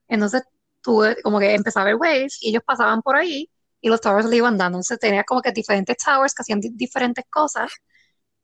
Entonces 0.08 0.44
tú 0.82 1.04
como 1.24 1.40
que 1.40 1.54
empezaba 1.54 1.90
el 1.90 1.96
wave 1.96 2.28
y 2.40 2.50
ellos 2.50 2.64
pasaban 2.66 3.02
por 3.02 3.18
ahí 3.18 3.50
y 3.82 3.90
los 3.90 4.00
towers 4.00 4.28
le 4.28 4.38
iban 4.38 4.58
dando. 4.58 4.78
Entonces 4.78 5.00
tenías 5.00 5.26
como 5.26 5.42
que 5.42 5.52
diferentes 5.52 5.98
towers 5.98 6.34
que 6.34 6.44
hacían 6.44 6.62
diferentes 6.62 7.26
cosas 7.30 7.72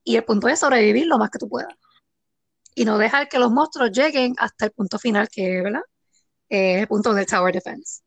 y 0.03 0.15
el 0.15 0.24
punto 0.24 0.48
es 0.48 0.60
sobrevivir 0.60 1.06
lo 1.08 1.17
más 1.17 1.29
que 1.29 1.39
tú 1.39 1.48
puedas. 1.48 1.74
Y 2.75 2.86
no 2.86 2.98
dejar 2.98 3.29
que 3.29 3.39
los 3.39 3.51
monstruos 3.51 3.91
lleguen 3.91 4.36
hasta 4.38 4.65
el 4.65 4.72
punto 4.72 5.00
final, 5.00 5.29
que 5.29 5.62
¿verdad? 5.62 5.82
Eh, 6.50 6.82
el 6.82 6.88
punto 6.88 7.13
del 7.13 7.25
tower 7.25 7.53
defense. 7.53 8.01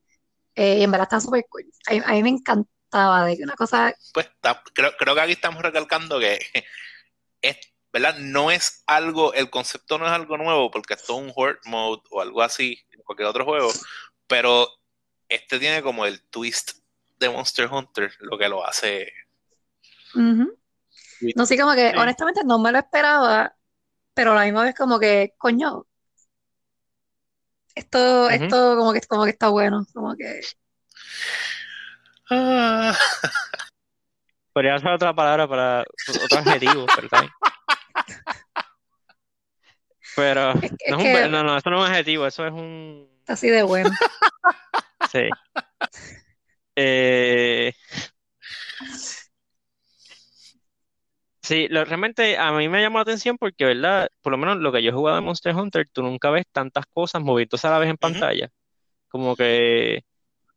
Eh, 0.55 0.79
y 0.79 0.83
en 0.83 0.91
verdad 0.91 1.05
está 1.07 1.21
súper 1.21 1.45
cool. 1.49 1.65
A, 2.05 2.13
mí 2.13 2.23
me 2.23 2.31
encantaba 2.31 3.27
de 3.27 3.39
una 3.43 3.55
cosa... 3.55 3.95
Pues 4.13 4.29
creo, 4.73 4.93
creo 4.99 5.15
que 5.15 5.21
aquí 5.21 5.33
estamos 5.33 5.63
recalcando 5.63 6.19
que 6.19 6.39
es, 7.43 7.57
¿verdad? 7.93 8.17
No 8.19 8.51
es 8.51 8.83
algo, 8.87 9.35
el 9.35 9.51
concepto 9.51 9.99
no 9.99 10.07
es 10.07 10.13
algo 10.13 10.37
nuevo 10.37 10.71
porque 10.71 10.95
es 10.95 11.05
todo 11.05 11.19
un 11.19 11.33
horde 11.35 11.61
mode 11.65 12.03
o 12.11 12.21
algo 12.21 12.43
así 12.43 12.79
en 12.91 13.03
cualquier 13.03 13.29
otro 13.29 13.45
juego, 13.45 13.71
pero 14.27 14.69
este 15.29 15.59
tiene 15.59 15.83
como 15.83 16.07
el 16.07 16.23
twist 16.31 16.80
de 17.21 17.29
Monster 17.29 17.69
Hunter 17.71 18.11
lo 18.21 18.37
que 18.39 18.49
lo 18.49 18.67
hace. 18.67 19.12
No 20.15 21.47
sé, 21.47 21.59
como 21.59 21.75
que 21.75 21.93
honestamente 21.97 22.41
no 22.45 22.59
me 22.59 22.73
lo 22.73 22.79
esperaba, 22.79 23.55
pero 24.15 24.33
a 24.33 24.35
la 24.37 24.45
misma 24.45 24.65
vez 24.65 24.75
como 24.75 24.99
que, 24.99 25.35
coño, 25.39 25.87
esto, 27.75 28.29
esto 28.31 28.77
como 28.77 28.93
que, 28.93 29.00
como 29.03 29.25
que 29.25 29.31
está 29.31 29.49
bueno, 29.49 29.87
como 29.93 30.17
que... 30.17 30.41
Ah. 32.31 32.97
Podría 34.53 34.79
ser 34.79 34.91
otra 34.91 35.15
palabra 35.15 35.47
para 35.47 35.85
otro 36.25 36.39
adjetivo, 36.39 36.87
¿verdad? 36.97 37.29
Pero 40.17 40.55
no, 40.55 41.29
no, 41.29 41.45
no, 41.45 41.57
eso 41.57 41.71
no 41.71 41.77
es 41.85 41.89
un 41.89 41.93
adjetivo, 41.93 42.27
eso 42.27 42.45
es 42.47 42.53
un... 42.53 43.09
Así 43.29 43.49
de 43.49 43.62
bueno. 43.62 43.91
Sí. 45.11 45.29
Eh, 46.83 47.75
sí, 51.43 51.69
realmente 51.69 52.39
a 52.39 52.53
mí 52.53 52.69
me 52.71 52.81
llamó 52.81 52.99
la 52.99 53.03
atención 53.03 53.37
porque, 53.37 53.67
¿verdad? 53.67 54.09
Por 54.23 54.33
lo 54.33 54.39
menos 54.39 54.57
lo 54.59 54.73
que 54.73 54.83
yo 54.83 54.91
he 54.91 54.95
jugado 54.95 55.17
de 55.17 55.23
Monster 55.23 55.55
Hunter, 55.55 55.87
tú 55.93 56.03
nunca 56.03 56.31
ves 56.31 56.47
tantas 56.51 56.87
cosas 56.87 57.23
moviéndose 57.23 57.67
a 57.67 57.71
la 57.73 57.79
vez 57.79 57.91
en 57.91 57.99
pantalla. 57.99 58.51
Como 59.09 59.37
que, 59.37 60.05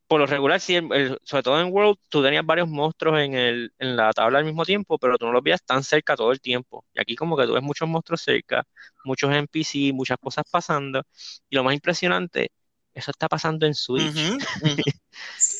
por 0.08 0.22
lo 0.22 0.26
regular, 0.28 0.62
sí, 0.62 0.80
sobre 1.24 1.44
todo 1.44 1.60
en 1.60 1.74
World, 1.74 1.98
tú 2.08 2.24
tenías 2.24 2.46
varios 2.46 2.70
monstruos 2.70 3.20
en, 3.20 3.34
el, 3.34 3.74
en 3.80 3.98
la 3.98 4.14
tabla 4.14 4.40
al 4.40 4.46
mismo 4.46 4.64
tiempo, 4.64 4.98
pero 5.00 5.18
tú 5.18 5.26
no 5.26 5.34
los 5.34 5.44
veías 5.44 5.64
tan 5.66 5.84
cerca 5.84 6.16
todo 6.16 6.32
el 6.32 6.40
tiempo. 6.40 6.86
Y 6.94 7.02
aquí 7.02 7.16
como 7.18 7.36
que 7.36 7.46
tú 7.48 7.54
ves 7.54 7.64
muchos 7.64 7.90
monstruos 7.90 8.22
cerca, 8.22 8.64
muchos 9.04 9.30
NPC, 9.30 9.92
muchas 9.94 10.18
cosas 10.20 10.46
pasando. 10.50 11.04
Y 11.50 11.56
lo 11.58 11.66
más 11.66 11.74
impresionante 11.74 12.52
eso 12.94 13.12
está 13.12 13.28
pasando 13.28 13.66
en 13.66 13.74
Switch. 13.74 14.14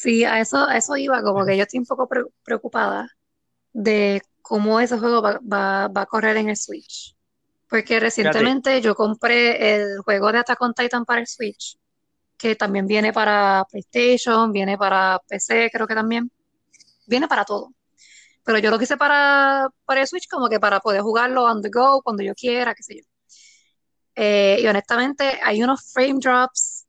Sí, 0.04 0.26
a 0.26 0.42
eso, 0.42 0.70
eso 0.70 0.98
iba, 0.98 1.24
como 1.24 1.46
que 1.46 1.56
yo 1.56 1.64
estoy 1.64 1.80
un 1.80 1.86
poco 1.86 2.10
preocupada 2.44 3.08
de 3.72 4.22
cómo 4.42 4.82
ese 4.82 5.00
juego 5.00 5.22
va, 5.22 5.86
a 5.86 6.06
correr 6.08 6.36
en 6.36 6.50
el 6.50 6.58
Switch. 6.58 7.16
Porque 7.70 8.02
recientemente 8.02 8.82
yo 8.82 8.96
compré 8.96 9.76
el 9.76 10.00
juego 10.00 10.30
de 10.34 10.40
Attack 10.40 10.62
on 10.62 10.74
Titan 10.74 11.06
para 11.06 11.22
el 11.22 11.28
Switch, 11.28 11.78
que 12.38 12.58
también 12.58 12.86
viene 12.86 13.14
para 13.14 13.66
PlayStation, 13.72 14.52
viene 14.52 14.78
para 14.78 15.22
PC, 15.26 15.70
creo 15.72 15.88
que 15.88 15.96
también. 15.96 16.30
Viene 17.08 17.30
para 17.30 17.46
todo. 17.46 17.74
Pero 18.44 18.58
yo 18.60 18.72
lo 18.72 18.80
quise 18.80 18.98
para, 18.98 19.70
para 19.86 20.02
el 20.02 20.08
Switch 20.08 20.28
como 20.30 20.50
que 20.50 20.60
para 20.60 20.82
poder 20.82 21.02
jugarlo 21.02 21.46
on 21.46 21.62
the 21.62 21.70
go, 21.70 22.02
cuando 22.02 22.24
yo 22.24 22.34
quiera, 22.36 22.76
qué 22.76 22.84
sé 22.84 22.96
yo. 22.98 23.04
Eh, 24.16 24.60
y 24.62 24.68
honestamente 24.68 25.40
hay 25.42 25.64
unos 25.64 25.94
frame 25.94 26.20
drops 26.20 26.83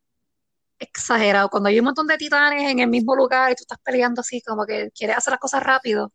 exagerado. 0.89 1.49
Cuando 1.49 1.69
hay 1.69 1.79
un 1.79 1.85
montón 1.85 2.07
de 2.07 2.17
titanes 2.17 2.69
en 2.69 2.79
el 2.79 2.89
mismo 2.89 3.15
lugar 3.15 3.51
y 3.51 3.55
tú 3.55 3.63
estás 3.63 3.79
peleando 3.83 4.21
así, 4.21 4.41
como 4.41 4.65
que 4.65 4.89
quieres 4.91 5.17
hacer 5.17 5.31
las 5.31 5.39
cosas 5.39 5.63
rápido, 5.63 6.11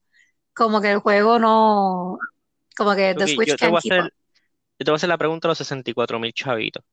como 0.54 0.80
que 0.80 0.90
el 0.90 0.98
juego 0.98 1.38
no. 1.38 2.18
Como 2.76 2.94
que 2.94 3.14
The 3.14 3.26
Switch 3.26 3.48
yo 3.48 3.56
te, 3.56 3.68
voy 3.68 3.76
a 3.76 3.78
hacer, 3.78 4.02
yo 4.02 4.84
te 4.84 4.90
voy 4.90 4.94
a 4.94 4.96
hacer 4.96 5.08
la 5.08 5.18
pregunta 5.18 5.48
a 5.48 5.50
los 5.50 5.58
64 5.58 6.18
mil 6.18 6.32
chavitos. 6.32 6.84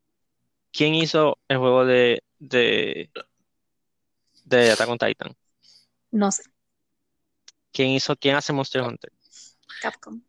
¿Quién 0.71 0.95
hizo 0.95 1.37
el 1.47 1.57
juego 1.57 1.85
de, 1.85 2.23
de, 2.39 3.09
de 4.43 4.71
Attack 4.71 4.89
on 4.89 4.97
Titan? 4.97 5.35
No 6.11 6.31
sé. 6.31 6.43
¿Quién 7.71 7.89
hizo, 7.89 8.15
quién 8.15 8.35
hace 8.35 8.53
Monster 8.53 8.81
Hunter? 8.81 9.11
Capcom. 9.81 10.21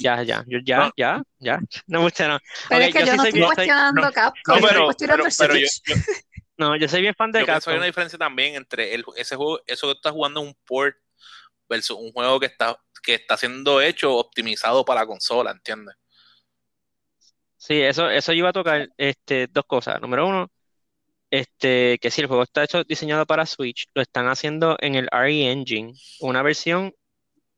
Ya, 0.00 0.22
ya, 0.22 0.44
yo, 0.46 0.58
ya, 0.64 0.92
ya, 0.96 1.22
ya. 1.38 1.58
No 1.86 2.02
mucho, 2.02 2.26
no. 2.28 2.38
Pero 2.68 2.84
es 2.84 2.94
que 2.94 3.06
yo, 3.06 3.16
no 3.16 3.24
estoy 3.24 3.40
cuestionando 3.42 4.12
Capcom, 4.12 4.60
no, 4.60 4.66
estoy 4.66 4.84
cuestionando 4.84 5.24
pero, 5.38 5.56
yo, 5.56 5.66
no, 6.56 6.76
yo 6.76 6.88
soy 6.88 7.00
bien 7.00 7.14
fan 7.14 7.32
de 7.32 7.40
yo 7.40 7.46
Capcom. 7.46 7.72
Hay 7.72 7.78
una 7.78 7.86
diferencia 7.86 8.18
también 8.18 8.54
entre 8.54 8.94
el, 8.94 9.04
ese 9.16 9.36
juego, 9.36 9.60
eso 9.66 9.88
que 9.88 9.92
estás 9.94 10.12
jugando 10.12 10.40
un 10.40 10.54
port 10.64 10.96
versus 11.68 11.96
un 11.98 12.12
juego 12.12 12.38
que 12.38 12.46
está, 12.46 12.78
que 13.02 13.14
está 13.14 13.36
siendo 13.36 13.80
hecho 13.80 14.14
optimizado 14.16 14.84
para 14.84 15.00
la 15.00 15.06
consola, 15.06 15.50
¿entiendes? 15.50 15.96
Sí, 17.56 17.80
eso, 17.80 18.10
eso 18.10 18.32
iba 18.32 18.50
a 18.50 18.52
tocar 18.52 18.88
este, 18.96 19.46
dos 19.48 19.64
cosas. 19.66 20.00
Número 20.00 20.26
uno, 20.26 20.50
este, 21.30 21.98
que 21.98 22.10
si 22.10 22.20
el 22.20 22.26
juego 22.28 22.42
está 22.42 22.62
hecho 22.62 22.84
diseñado 22.84 23.26
para 23.26 23.46
Switch, 23.46 23.88
lo 23.94 24.02
están 24.02 24.28
haciendo 24.28 24.76
en 24.80 24.94
el 24.94 25.08
RE 25.10 25.50
Engine, 25.50 25.94
una 26.20 26.42
versión 26.42 26.94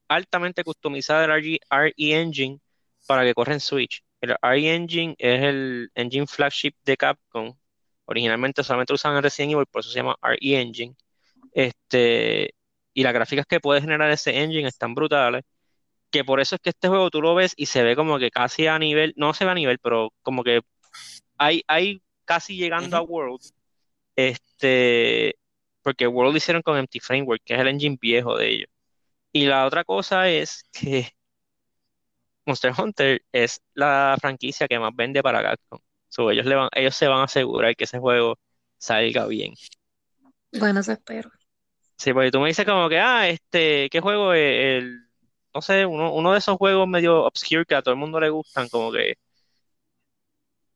altamente 0.09 0.65
customizada 0.65 1.23
del 1.23 1.61
RE 1.71 1.95
Engine 1.97 2.61
para 3.07 3.25
que 3.25 3.35
corra 3.35 3.55
en 3.55 3.61
Switch. 3.61 4.03
El 4.21 4.37
RE 4.41 4.75
Engine 4.75 5.15
es 5.19 5.43
el 5.43 5.91
engine 5.95 6.26
flagship 6.26 6.75
de 6.85 6.97
Capcom 6.97 7.57
Originalmente 8.07 8.65
solamente 8.65 8.93
usaban 8.95 9.19
el 9.19 9.23
Resident 9.25 9.53
Evil, 9.53 9.67
por 9.67 9.81
eso 9.81 9.91
se 9.91 9.99
llama 9.99 10.17
RE 10.23 10.61
Engine. 10.61 10.95
Este, 11.53 12.55
y 12.95 13.03
las 13.03 13.15
gráficas 13.15 13.47
que 13.47 13.61
puede 13.61 13.81
generar 13.81 14.11
ese 14.11 14.43
engine 14.43 14.69
están 14.69 14.95
brutales. 14.95 15.45
Que 16.11 16.25
por 16.25 16.41
eso 16.41 16.57
es 16.57 16.61
que 16.63 16.71
este 16.71 16.89
juego 16.89 17.11
tú 17.11 17.23
lo 17.23 17.35
ves 17.35 17.55
y 17.57 17.67
se 17.67 17.83
ve 17.83 17.97
como 17.97 18.19
que 18.19 18.31
casi 18.31 18.67
a 18.69 18.79
nivel, 18.79 19.15
no 19.17 19.35
se 19.35 19.45
ve 19.45 19.51
a 19.53 19.55
nivel, 19.55 19.79
pero 19.81 20.13
como 20.23 20.45
que 20.45 20.63
hay, 21.39 21.63
hay 21.69 22.03
casi 22.25 22.57
llegando 22.57 22.97
a 22.97 23.03
World. 23.03 23.41
Este, 24.17 25.37
porque 25.83 26.07
World 26.07 26.33
lo 26.33 26.39
hicieron 26.39 26.63
con 26.63 26.79
Empty 26.79 27.01
Framework, 27.01 27.43
que 27.45 27.55
es 27.55 27.61
el 27.61 27.69
engine 27.69 27.99
viejo 28.01 28.37
de 28.37 28.49
ellos. 28.51 28.71
Y 29.33 29.47
la 29.47 29.67
otra 29.67 29.85
cosa 29.85 30.29
es 30.31 30.65
que 30.73 31.11
Monster 32.47 32.73
Hunter 32.79 33.23
es 33.33 33.61
la 33.75 34.17
franquicia 34.21 34.69
que 34.69 34.79
más 34.79 34.95
vende 34.95 35.23
para 35.23 35.43
Capcom 35.43 35.81
ellos, 36.31 36.47
le 36.47 36.55
van, 36.55 36.69
ellos 36.73 36.95
se 36.95 37.07
van 37.07 37.21
a 37.21 37.25
asegurar 37.25 37.77
que 37.77 37.85
ese 37.85 37.99
juego 37.99 38.39
salga 38.79 39.27
bien. 39.27 39.55
Bueno, 40.53 40.81
eso 40.81 40.93
espero. 40.93 41.31
Sí, 41.97 42.13
porque 42.13 42.31
tú 42.31 42.41
me 42.41 42.49
dices 42.49 42.65
como 42.67 42.89
que, 42.89 42.99
ah, 42.99 43.29
este, 43.29 43.89
¿qué 43.91 44.01
juego 44.01 44.33
es 44.33 44.83
el, 44.83 45.07
no 45.55 45.63
sé, 45.63 45.87
uno, 45.87 46.13
uno 46.13 46.33
de 46.33 46.39
esos 46.39 46.57
juegos 46.57 46.87
medio 46.87 47.25
obscure 47.25 47.65
que 47.65 47.75
a 47.75 47.83
todo 47.83 47.95
el 47.95 48.01
mundo 48.01 48.21
le 48.21 48.29
gustan, 48.29 48.69
como 48.69 48.93
que, 48.93 49.15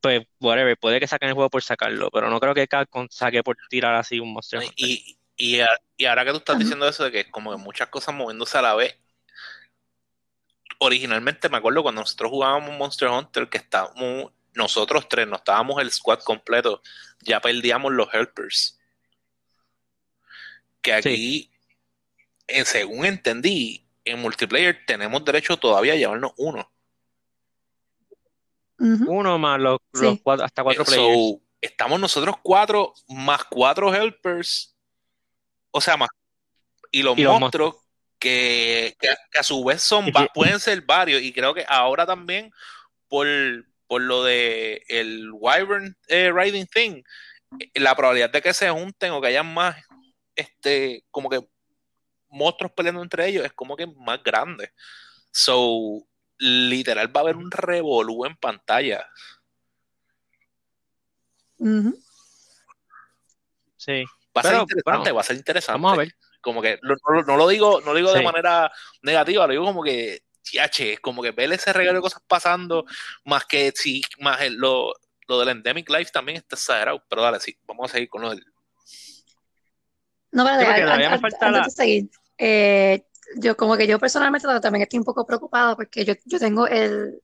pues, 0.00 0.26
whatever, 0.40 0.78
puede 0.78 0.98
que 0.98 1.06
saquen 1.06 1.28
el 1.28 1.34
juego 1.34 1.50
por 1.50 1.62
sacarlo, 1.62 2.10
pero 2.10 2.30
no 2.30 2.40
creo 2.40 2.54
que 2.54 2.66
Capcom 2.66 3.06
saque 3.10 3.42
por 3.42 3.58
tirar 3.68 3.94
así 3.94 4.18
un 4.18 4.32
monstruo. 4.32 4.62
Y, 4.76 5.18
y, 5.36 5.60
y, 5.98 6.04
ahora 6.06 6.24
que 6.24 6.30
tú 6.30 6.38
estás 6.38 6.58
diciendo 6.58 6.88
eso 6.88 7.04
de 7.04 7.12
que 7.12 7.30
como 7.30 7.50
que 7.50 7.58
muchas 7.58 7.88
cosas 7.88 8.14
moviéndose 8.14 8.56
a 8.56 8.62
la 8.62 8.74
vez, 8.74 8.98
originalmente 10.78 11.50
me 11.50 11.58
acuerdo 11.58 11.82
cuando 11.82 12.00
nosotros 12.00 12.30
jugábamos 12.30 12.78
Monster 12.78 13.08
Hunter 13.08 13.48
que 13.50 13.58
estábamos 13.58 14.32
nosotros 14.60 15.08
tres, 15.08 15.26
no 15.26 15.36
estábamos 15.36 15.80
el 15.80 15.90
squad 15.90 16.20
completo, 16.20 16.82
ya 17.20 17.40
perdíamos 17.40 17.92
los 17.92 18.12
helpers. 18.12 18.78
Que 20.82 20.92
aquí, 20.92 21.50
en, 22.46 22.64
según 22.64 23.04
entendí, 23.04 23.86
en 24.04 24.20
multiplayer 24.20 24.84
tenemos 24.86 25.24
derecho 25.24 25.58
todavía 25.58 25.94
a 25.94 25.96
llevarnos 25.96 26.32
uno. 26.36 26.70
Uno 28.78 29.38
más 29.38 29.60
los, 29.60 29.78
cuatro, 30.22 30.46
hasta 30.46 30.62
cuatro 30.62 30.84
players. 30.86 31.42
estamos 31.60 32.00
nosotros 32.00 32.36
cuatro 32.42 32.94
más 33.08 33.44
cuatro 33.44 33.94
helpers. 33.94 34.74
O 35.70 35.82
sea, 35.82 35.98
más. 35.98 36.08
Y 36.90 37.02
los 37.02 37.16
monstruos 37.18 37.76
que, 38.18 38.96
a 39.38 39.42
su 39.42 39.62
vez 39.64 39.82
son 39.82 40.10
pueden 40.32 40.60
ser 40.60 40.80
varios. 40.82 41.20
Y 41.20 41.30
creo 41.32 41.52
que 41.52 41.66
ahora 41.68 42.06
también 42.06 42.50
por, 43.06 43.26
por 43.90 44.02
lo 44.02 44.22
de 44.22 44.84
el 44.86 45.30
Wyvern 45.32 45.96
eh, 46.06 46.30
Riding 46.32 46.68
Thing, 46.68 47.02
la 47.74 47.96
probabilidad 47.96 48.30
de 48.30 48.40
que 48.40 48.54
se 48.54 48.70
junten 48.70 49.10
o 49.10 49.20
que 49.20 49.26
haya 49.26 49.42
más, 49.42 49.84
este, 50.36 51.04
como 51.10 51.28
que 51.28 51.40
monstruos 52.28 52.70
peleando 52.70 53.02
entre 53.02 53.26
ellos 53.26 53.44
es 53.44 53.52
como 53.52 53.74
que 53.74 53.88
más 53.88 54.22
grande. 54.22 54.70
So, 55.32 56.06
literal 56.38 57.08
va 57.14 57.18
a 57.18 57.24
haber 57.24 57.34
un 57.34 57.50
revolú 57.50 58.26
en 58.26 58.36
pantalla. 58.36 59.04
Sí. 63.76 64.04
Va 64.36 64.40
a 64.40 64.44
ser 64.44 64.60
interesante, 64.60 65.10
va 65.10 65.20
a 65.20 65.24
ser 65.24 65.36
interesante. 65.36 65.82
Vamos 65.82 65.94
a 65.94 65.96
ver. 65.96 66.14
Como 66.40 66.62
que 66.62 66.78
no, 66.82 67.36
lo 67.36 67.48
digo, 67.48 67.80
no 67.80 67.92
lo 67.92 67.96
digo 67.96 68.12
de 68.12 68.22
manera 68.22 68.70
negativa, 69.02 69.48
lo 69.48 69.52
digo 69.52 69.64
como 69.64 69.82
que, 69.82 70.22
como 71.00 71.22
que 71.22 71.32
ver 71.32 71.52
ese 71.52 71.72
regalo 71.72 71.98
de 71.98 72.02
cosas 72.02 72.22
pasando, 72.26 72.84
más 73.24 73.44
que 73.46 73.72
si, 73.74 74.02
más 74.18 74.40
lo, 74.50 74.92
lo 75.28 75.40
del 75.40 75.50
Endemic 75.50 75.88
Life 75.90 76.10
también 76.12 76.38
está 76.38 76.56
exagerado. 76.56 77.02
Pero 77.08 77.22
dale, 77.22 77.40
sí, 77.40 77.56
vamos 77.66 77.90
a 77.90 77.94
seguir 77.94 78.08
con 78.08 78.22
lo 78.22 78.30
del. 78.30 78.44
No, 80.32 80.44
pero 80.44 80.90
antes, 80.90 81.64
de 81.64 81.70
seguir, 81.70 82.10
eh, 82.38 83.04
yo 83.36 83.56
como 83.56 83.76
que 83.76 83.86
yo 83.86 83.98
personalmente 83.98 84.46
también 84.60 84.82
estoy 84.82 84.98
un 84.98 85.04
poco 85.04 85.26
preocupada 85.26 85.74
porque 85.74 86.04
yo, 86.04 86.14
yo 86.24 86.38
tengo 86.38 86.66
el, 86.66 87.20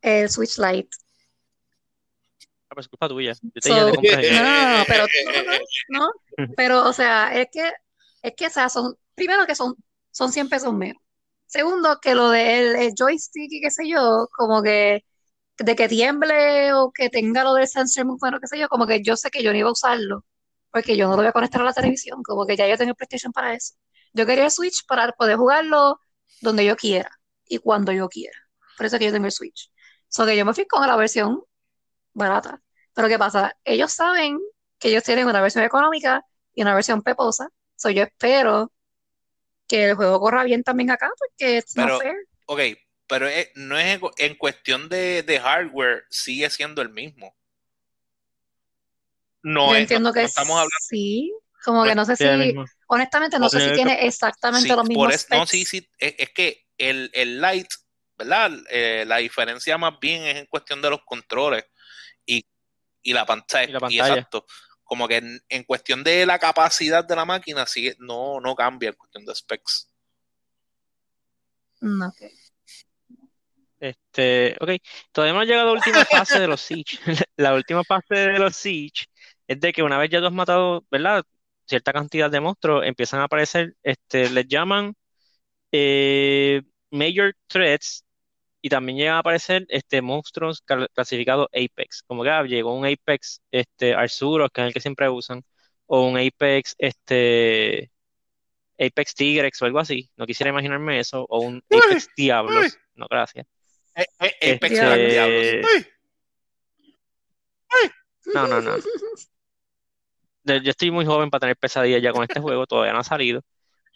el 0.00 0.30
Switch 0.30 0.58
Lite. 0.58 0.88
Ah, 2.70 2.74
pues 2.74 2.86
es 2.86 2.88
culpa 2.88 3.08
tuya. 3.08 3.34
Yo 3.42 3.60
te 3.60 3.68
no, 3.70 4.78
no, 4.78 4.84
pero 4.86 5.06
no, 5.88 6.10
pero 6.56 6.88
o 6.88 6.92
sea, 6.92 7.38
es 7.38 7.48
que 7.52 7.70
es 8.22 8.32
que 8.34 8.46
o 8.46 8.50
sea, 8.50 8.68
son 8.70 8.96
primero 9.14 9.46
que 9.46 9.54
son 9.54 9.76
son 10.10 10.32
100 10.32 10.48
pesos 10.48 10.72
menos. 10.72 11.02
Segundo, 11.52 11.98
que 12.00 12.14
lo 12.14 12.30
del 12.30 12.94
joystick 12.98 13.52
y 13.52 13.60
qué 13.60 13.70
sé 13.70 13.86
yo, 13.86 14.26
como 14.32 14.62
que 14.62 15.04
de 15.58 15.76
que 15.76 15.88
tiemble 15.88 16.72
o 16.74 16.92
que 16.92 17.10
tenga 17.10 17.44
lo 17.44 17.54
del 17.54 17.68
sensor 17.68 18.06
bueno, 18.18 18.40
qué 18.40 18.46
sé 18.46 18.58
yo, 18.58 18.68
como 18.68 18.86
que 18.86 19.02
yo 19.02 19.16
sé 19.16 19.30
que 19.30 19.42
yo 19.42 19.52
no 19.52 19.58
iba 19.58 19.68
a 19.68 19.72
usarlo, 19.72 20.24
porque 20.70 20.96
yo 20.96 21.06
no 21.08 21.12
lo 21.12 21.18
voy 21.18 21.26
a 21.26 21.32
conectar 21.32 21.60
a 21.60 21.64
la 21.64 21.74
televisión, 21.74 22.22
como 22.22 22.46
que 22.46 22.56
ya 22.56 22.66
yo 22.68 22.78
tengo 22.78 22.94
PlayStation 22.94 23.32
para 23.32 23.54
eso. 23.54 23.74
Yo 24.14 24.24
quería 24.26 24.46
el 24.46 24.50
Switch 24.50 24.86
para 24.86 25.12
poder 25.12 25.36
jugarlo 25.36 26.00
donde 26.40 26.64
yo 26.64 26.74
quiera 26.76 27.10
y 27.46 27.58
cuando 27.58 27.92
yo 27.92 28.08
quiera. 28.08 28.38
Por 28.78 28.86
eso 28.86 28.98
que 28.98 29.06
yo 29.06 29.12
tengo 29.12 29.26
el 29.26 29.32
Switch. 29.32 29.70
So 30.08 30.24
que 30.26 30.36
yo 30.36 30.46
me 30.46 30.54
fui 30.54 30.66
con 30.66 30.86
la 30.86 30.96
versión 30.96 31.42
barata. 32.14 32.62
Pero 32.94 33.08
¿qué 33.08 33.18
pasa? 33.18 33.56
Ellos 33.64 33.92
saben 33.92 34.38
que 34.78 34.88
ellos 34.88 35.04
tienen 35.04 35.26
una 35.26 35.42
versión 35.42 35.64
económica 35.64 36.24
y 36.54 36.62
una 36.62 36.74
versión 36.74 37.02
peposa. 37.02 37.50
So 37.76 37.90
yo 37.90 38.04
espero 38.04 38.72
que 39.72 39.84
el 39.86 39.94
juego 39.94 40.20
corra 40.20 40.44
bien 40.44 40.62
también 40.62 40.90
acá, 40.90 41.10
porque 41.18 41.56
es 41.56 41.72
pero, 41.74 41.98
Ok, 42.44 42.60
pero 43.06 43.26
no 43.54 43.78
es 43.78 43.98
en 44.18 44.34
cuestión 44.34 44.90
de, 44.90 45.40
hardware, 45.42 46.04
sigue 46.10 46.50
siendo 46.50 46.82
el 46.82 46.90
mismo. 46.90 47.34
No, 49.42 49.70
yo 49.70 49.76
entiendo 49.76 50.12
que 50.12 50.24
estamos 50.24 50.50
hablando. 50.50 50.70
Sí, 50.78 51.32
como 51.64 51.84
que 51.84 51.94
no 51.94 52.04
sé 52.04 52.16
si, 52.16 52.54
honestamente 52.86 53.38
no 53.38 53.48
sé 53.48 53.66
si 53.66 53.74
tiene 53.74 54.06
exactamente 54.06 54.68
los 54.76 54.86
mismos. 54.86 55.14
Es, 55.14 55.30
no, 55.30 55.46
sí, 55.46 55.64
sí, 55.64 55.88
es, 55.98 56.30
que 56.34 56.66
el, 56.76 57.10
el 57.14 57.40
light, 57.40 57.68
¿verdad? 58.18 58.52
Eh, 58.68 59.04
la 59.06 59.16
diferencia 59.16 59.78
más 59.78 59.98
bien 59.98 60.22
es 60.24 60.36
en 60.36 60.46
cuestión 60.46 60.82
de 60.82 60.90
los 60.90 61.02
controles 61.02 61.64
y, 62.26 62.44
la 63.04 63.24
pantalla. 63.24 63.78
Y 63.88 63.98
exacto. 63.98 64.44
Como 64.92 65.08
que 65.08 65.22
en, 65.48 65.64
cuestión 65.64 66.04
de 66.04 66.26
la 66.26 66.38
capacidad 66.38 67.02
de 67.02 67.16
la 67.16 67.24
máquina, 67.24 67.64
sí, 67.64 67.90
no, 67.98 68.42
no 68.42 68.54
cambia 68.54 68.90
en 68.90 68.94
cuestión 68.94 69.24
de 69.24 69.34
specs. 69.34 69.90
Mm, 71.80 72.02
ok. 72.02 72.16
Este, 73.80 74.54
ok, 74.60 74.70
todavía 75.10 75.32
no 75.32 75.40
ha 75.40 75.44
llegado 75.46 75.68
la 75.68 75.72
última 75.72 76.04
fase 76.04 76.38
de 76.38 76.46
los 76.46 76.60
Siege. 76.60 76.98
la 77.36 77.54
última 77.54 77.82
fase 77.84 78.14
de 78.16 78.38
los 78.38 78.54
Siege 78.54 79.06
es 79.46 79.58
de 79.60 79.72
que 79.72 79.82
una 79.82 79.96
vez 79.96 80.10
ya 80.10 80.20
tú 80.20 80.26
has 80.26 80.32
matado, 80.34 80.84
¿verdad? 80.90 81.24
cierta 81.64 81.94
cantidad 81.94 82.30
de 82.30 82.40
monstruos 82.40 82.84
empiezan 82.84 83.20
a 83.20 83.24
aparecer, 83.24 83.74
este, 83.82 84.28
les 84.28 84.46
llaman 84.46 84.94
eh, 85.72 86.60
Major 86.90 87.34
Threats 87.46 88.04
y 88.62 88.68
también 88.68 88.96
llegan 88.96 89.16
a 89.16 89.18
aparecer 89.18 89.66
este, 89.68 90.00
monstruos 90.00 90.62
clasificados 90.94 91.48
Apex. 91.48 92.04
Como 92.06 92.22
que 92.22 92.30
ah, 92.30 92.44
llegó 92.44 92.74
un 92.74 92.86
Apex 92.86 93.42
este, 93.50 93.92
Arzuros, 93.94 94.50
que 94.52 94.60
es 94.60 94.66
el 94.68 94.72
que 94.72 94.80
siempre 94.80 95.08
usan, 95.10 95.44
o 95.86 96.06
un 96.06 96.16
Apex 96.16 96.76
este, 96.78 97.90
Apex 98.78 99.14
Tigrex 99.14 99.60
o 99.60 99.64
algo 99.64 99.80
así. 99.80 100.08
No 100.16 100.26
quisiera 100.26 100.50
imaginarme 100.50 101.00
eso, 101.00 101.26
o 101.28 101.40
un 101.40 101.62
Apex 101.68 102.08
Diablos. 102.16 102.78
No, 102.94 103.06
gracias. 103.10 103.46
Eh, 103.96 104.06
eh, 104.20 104.54
Apex 104.54 104.78
este, 104.78 105.06
Diablos. 105.08 105.86
No, 108.26 108.46
no, 108.46 108.60
no. 108.60 108.76
yo 110.62 110.70
estoy 110.70 110.92
muy 110.92 111.04
joven 111.04 111.30
para 111.30 111.40
tener 111.40 111.56
pesadillas 111.56 112.00
ya 112.00 112.12
con 112.12 112.22
este 112.22 112.40
juego, 112.40 112.64
todavía 112.66 112.92
no 112.92 113.00
ha 113.00 113.04
salido. 113.04 113.42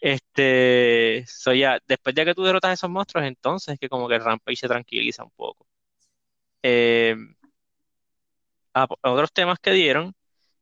Este, 0.01 1.25
soy 1.27 1.61
ya, 1.61 1.79
después 1.87 2.15
de 2.15 2.25
que 2.25 2.35
tú 2.35 2.45
derrotas 2.45 2.71
a 2.71 2.75
esos 2.75 2.91
monstruos, 2.91 3.27
entonces 3.27 3.79
que 3.79 3.89
como 3.89 4.09
que 4.09 4.17
el 4.17 4.57
se 4.57 4.69
tranquiliza 4.69 5.25
un 5.25 5.31
poco. 5.31 5.67
Eh, 6.63 7.17
otros 9.03 9.33
temas 9.33 9.59
que 9.59 9.73
dieron, 9.73 10.15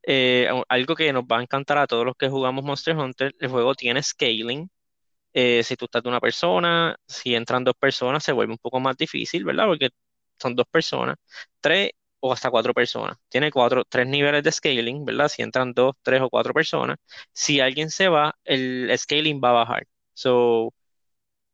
eh, 0.03 0.49
algo 0.69 0.95
que 0.95 1.11
nos 1.13 1.23
va 1.23 1.39
a 1.39 1.41
encantar 1.41 1.77
a 1.77 1.87
todos 1.87 2.05
los 2.05 2.15
que 2.15 2.29
jugamos 2.29 2.63
Monster 2.63 2.95
Hunter, 2.97 3.35
el 3.39 3.49
juego 3.49 3.75
tiene 3.75 4.01
scaling. 4.03 4.69
Eh, 5.33 5.63
si 5.63 5.75
tú 5.75 5.85
estás 5.85 6.03
de 6.03 6.09
una 6.09 6.21
persona, 6.21 6.97
si 7.07 7.35
entran 7.35 7.63
dos 7.63 7.75
personas, 7.79 8.23
se 8.23 8.31
vuelve 8.33 8.53
un 8.53 8.59
poco 8.59 8.79
más 8.79 8.97
difícil, 8.97 9.45
¿verdad? 9.45 9.67
Porque 9.67 9.89
son 10.39 10.55
dos 10.55 10.67
personas. 10.67 11.17
Tres, 11.61 11.91
o 12.25 12.33
hasta 12.33 12.49
cuatro 12.49 12.73
personas. 12.73 13.17
Tiene 13.29 13.51
cuatro, 13.51 13.83
tres 13.85 14.07
niveles 14.07 14.43
de 14.43 14.51
scaling, 14.51 15.05
¿verdad? 15.05 15.27
Si 15.29 15.41
entran 15.43 15.73
dos, 15.73 15.95
tres 16.01 16.21
o 16.21 16.29
cuatro 16.29 16.53
personas. 16.53 16.97
Si 17.33 17.59
alguien 17.59 17.91
se 17.91 18.07
va, 18.09 18.35
el 18.43 18.91
scaling 18.97 19.39
va 19.43 19.49
a 19.51 19.53
bajar. 19.53 19.87
So, 20.13 20.73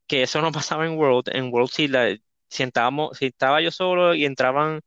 que 0.08 0.24
eso 0.24 0.42
no 0.42 0.52
pasaba 0.54 0.86
en 0.86 0.98
World. 0.98 1.30
En 1.34 1.52
World, 1.54 1.70
si, 1.72 1.88
si, 2.50 2.66
si 3.14 3.26
estaba 3.26 3.62
yo 3.62 3.72
solo 3.72 4.16
y 4.16 4.26
entraban 4.26 4.82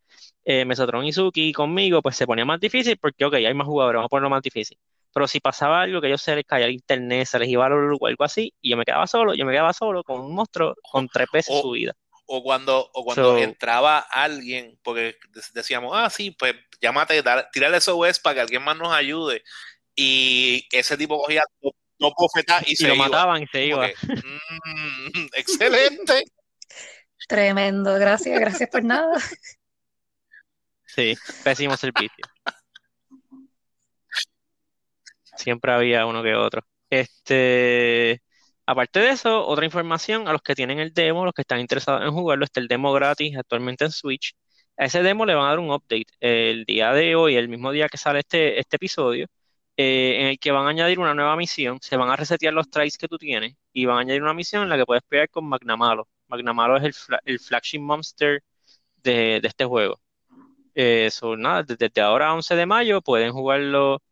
eh, 0.44 0.64
Mesotron 0.64 1.04
y 1.04 1.12
Suki 1.12 1.52
conmigo, 1.52 2.02
pues 2.02 2.16
se 2.16 2.26
ponía 2.26 2.44
más 2.46 2.60
difícil 2.60 2.96
porque, 2.98 3.24
ok, 3.26 3.34
hay 3.34 3.54
más 3.54 3.66
jugadores, 3.66 3.98
vamos 3.98 4.08
a 4.08 4.10
ponerlo 4.10 4.30
más 4.30 4.42
difícil. 4.42 4.78
Pero 5.12 5.28
si 5.28 5.40
pasaba 5.40 5.82
algo 5.82 6.00
que 6.00 6.10
yo 6.10 6.18
se 6.18 6.34
les 6.36 6.44
caía 6.44 6.66
el 6.66 6.72
internet, 6.72 7.26
se 7.26 7.38
les 7.38 7.48
iba 7.48 7.66
a 7.66 7.70
o 7.74 8.06
algo 8.06 8.24
así, 8.24 8.54
y 8.60 8.70
yo 8.70 8.76
me 8.76 8.84
quedaba 8.84 9.06
solo, 9.06 9.34
yo 9.34 9.44
me 9.46 9.52
quedaba 9.52 9.72
solo 9.72 10.02
con 10.04 10.20
un 10.20 10.34
monstruo 10.34 10.74
con 10.90 11.08
tres 11.08 11.28
veces 11.32 11.60
su 11.60 11.70
vida 11.72 11.94
o 12.26 12.42
cuando, 12.42 12.90
o 12.92 13.04
cuando 13.04 13.38
entraba 13.38 13.98
alguien, 13.98 14.78
porque 14.82 15.16
decíamos, 15.52 15.92
ah, 15.94 16.08
sí, 16.10 16.30
pues 16.30 16.54
llámate, 16.80 17.22
tírale 17.52 17.80
SOS 17.80 18.20
para 18.20 18.34
que 18.34 18.40
alguien 18.42 18.62
más 18.62 18.76
nos 18.76 18.92
ayude. 18.92 19.42
Y 19.94 20.66
ese 20.72 20.96
tipo 20.96 21.18
cogía 21.18 21.42
dos 21.98 22.12
bofetas 22.16 22.68
y, 22.68 22.76
se 22.76 22.88
lo 22.88 22.96
mataban 22.96 23.42
y 23.42 23.46
se 23.46 23.66
iba. 23.66 23.87
Mm, 23.87 25.26
excelente. 25.34 26.24
Tremendo, 27.28 27.94
gracias, 27.94 28.38
gracias 28.38 28.68
por 28.70 28.84
nada. 28.84 29.16
Sí, 30.87 31.14
pésimo 31.42 31.76
servicio. 31.76 32.24
Siempre 35.37 35.72
había 35.72 36.06
uno 36.06 36.22
que 36.22 36.34
otro. 36.34 36.62
Este, 36.90 38.22
Aparte 38.66 39.00
de 39.00 39.11
eso, 39.11 39.46
otra 39.46 39.64
información 39.66 40.27
a 40.27 40.33
los 40.33 40.42
que 40.42 40.55
tienen 40.55 40.79
el 40.79 40.92
demo, 40.94 41.24
los 41.24 41.35
que 41.35 41.42
están 41.42 41.61
interesados 41.61 42.03
en 42.03 42.12
jugarlo, 42.12 42.44
está 42.44 42.61
el 42.61 42.68
demo 42.68 42.92
gratis 42.92 43.37
actualmente 43.37 43.85
en 43.85 43.90
Switch. 43.90 44.35
A 44.77 44.87
ese 44.87 45.03
demo 45.03 45.27
le 45.27 45.35
van 45.35 45.46
a 45.46 45.48
dar 45.50 45.59
un 45.59 45.70
update 45.70 46.07
el 46.20 46.64
día 46.64 46.92
de 46.92 47.14
hoy, 47.14 47.37
el 47.37 47.48
mismo 47.48 47.72
día 47.72 47.88
que 47.88 47.98
sale 47.98 48.20
este, 48.20 48.59
este 48.59 48.77
episodio, 48.77 49.27
eh, 49.77 50.20
en 50.20 50.27
el 50.29 50.38
que 50.38 50.50
van 50.53 50.66
a 50.66 50.70
añadir 50.70 50.98
una 50.98 51.14
nueva 51.14 51.37
misión, 51.37 51.79
se 51.81 51.96
van 51.96 52.09
a 52.11 52.16
resetear 52.16 52.55
los 52.55 52.70
traits 52.70 52.96
que 52.96 53.09
tú 53.09 53.18
tienes 53.18 53.55
y 53.72 53.87
van 53.87 53.98
a 53.98 54.00
añadir 54.00 54.22
una 54.22 54.35
misión 54.35 54.62
en 54.62 54.68
la 54.70 54.77
que 54.77 54.87
puedes 54.87 55.03
pelear 55.05 55.29
con 55.31 55.46
Magnamalo. 55.46 56.09
Magnamalo 56.29 56.77
es 56.79 57.09
el, 57.24 57.38
flagship 57.40 57.81
monster 57.81 58.42
de, 59.03 59.40
este 59.44 59.64
juego. 59.64 60.00
Eh, 60.74 61.11
nada, 61.38 61.62
desde, 61.64 62.00
ahora 62.00 62.35
11 62.35 62.57
de 62.57 62.66
mayo 62.66 63.03
pueden 63.03 63.33
jugarlo 63.33 64.03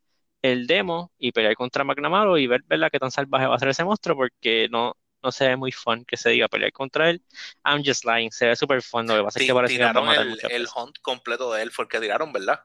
el 0.42 0.66
demo 0.66 1.12
y 1.18 1.32
pelear 1.32 1.54
contra 1.54 1.84
McNamara 1.84 2.38
y 2.38 2.46
ver, 2.46 2.62
¿verdad? 2.66 2.90
qué 2.90 2.98
tan 2.98 3.10
salvaje 3.10 3.46
va 3.46 3.54
a 3.54 3.58
ser 3.58 3.68
ese 3.68 3.84
monstruo 3.84 4.16
porque 4.16 4.68
no, 4.70 4.96
no 5.22 5.32
se 5.32 5.48
ve 5.48 5.56
muy 5.56 5.72
fun 5.72 6.04
que 6.04 6.16
se 6.16 6.30
diga 6.30 6.48
pelear 6.48 6.72
contra 6.72 7.08
él. 7.08 7.22
I'm 7.64 7.82
just 7.84 8.04
lying, 8.04 8.32
se 8.32 8.46
ve 8.46 8.56
súper 8.56 8.82
fun. 8.82 9.06
Lo 9.06 9.16
que 9.16 9.22
pasa 9.22 9.38
es 9.38 9.46
que 9.46 9.54
parece 9.54 9.74
tiraron 9.74 10.08
el, 10.10 10.38
el 10.50 10.66
hunt 10.74 10.98
completo 11.00 11.52
de 11.52 11.62
él, 11.62 11.70
fue 11.70 11.84
el 11.84 11.88
que 11.88 12.00
tiraron, 12.00 12.32
¿verdad? 12.32 12.60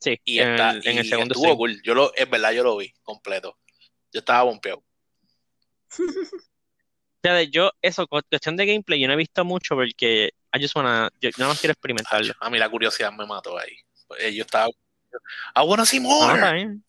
Sí, 0.00 0.20
y 0.24 0.40
en, 0.40 0.48
el, 0.48 0.86
en 0.86 0.98
el 0.98 1.08
segundo 1.08 1.34
cool. 1.56 1.80
Yo 1.84 1.94
lo, 1.94 2.12
es 2.14 2.28
verdad, 2.28 2.50
yo 2.50 2.64
lo 2.64 2.76
vi 2.76 2.92
completo. 3.04 3.56
Yo 4.12 4.18
estaba 4.18 4.42
bompeado. 4.42 4.82
yo, 7.52 7.70
eso, 7.80 8.08
cuestión 8.08 8.56
de 8.56 8.66
gameplay, 8.66 9.00
yo 9.00 9.06
no 9.06 9.14
he 9.14 9.16
visto 9.16 9.44
mucho 9.44 9.76
porque 9.76 10.32
I 10.52 10.60
just 10.60 10.74
wanna, 10.74 11.08
yo 11.20 11.30
no 11.38 11.46
más 11.46 11.60
quiero 11.60 11.72
experimentarlo. 11.72 12.34
A 12.40 12.50
mí 12.50 12.58
la 12.58 12.68
curiosidad 12.68 13.12
me 13.12 13.24
mató 13.26 13.56
ahí. 13.56 13.76
Eh, 14.18 14.34
yo 14.34 14.42
estaba 14.42 14.66
I 15.54 15.62
wanna 15.64 15.86
see 15.86 16.00
more. 16.00 16.80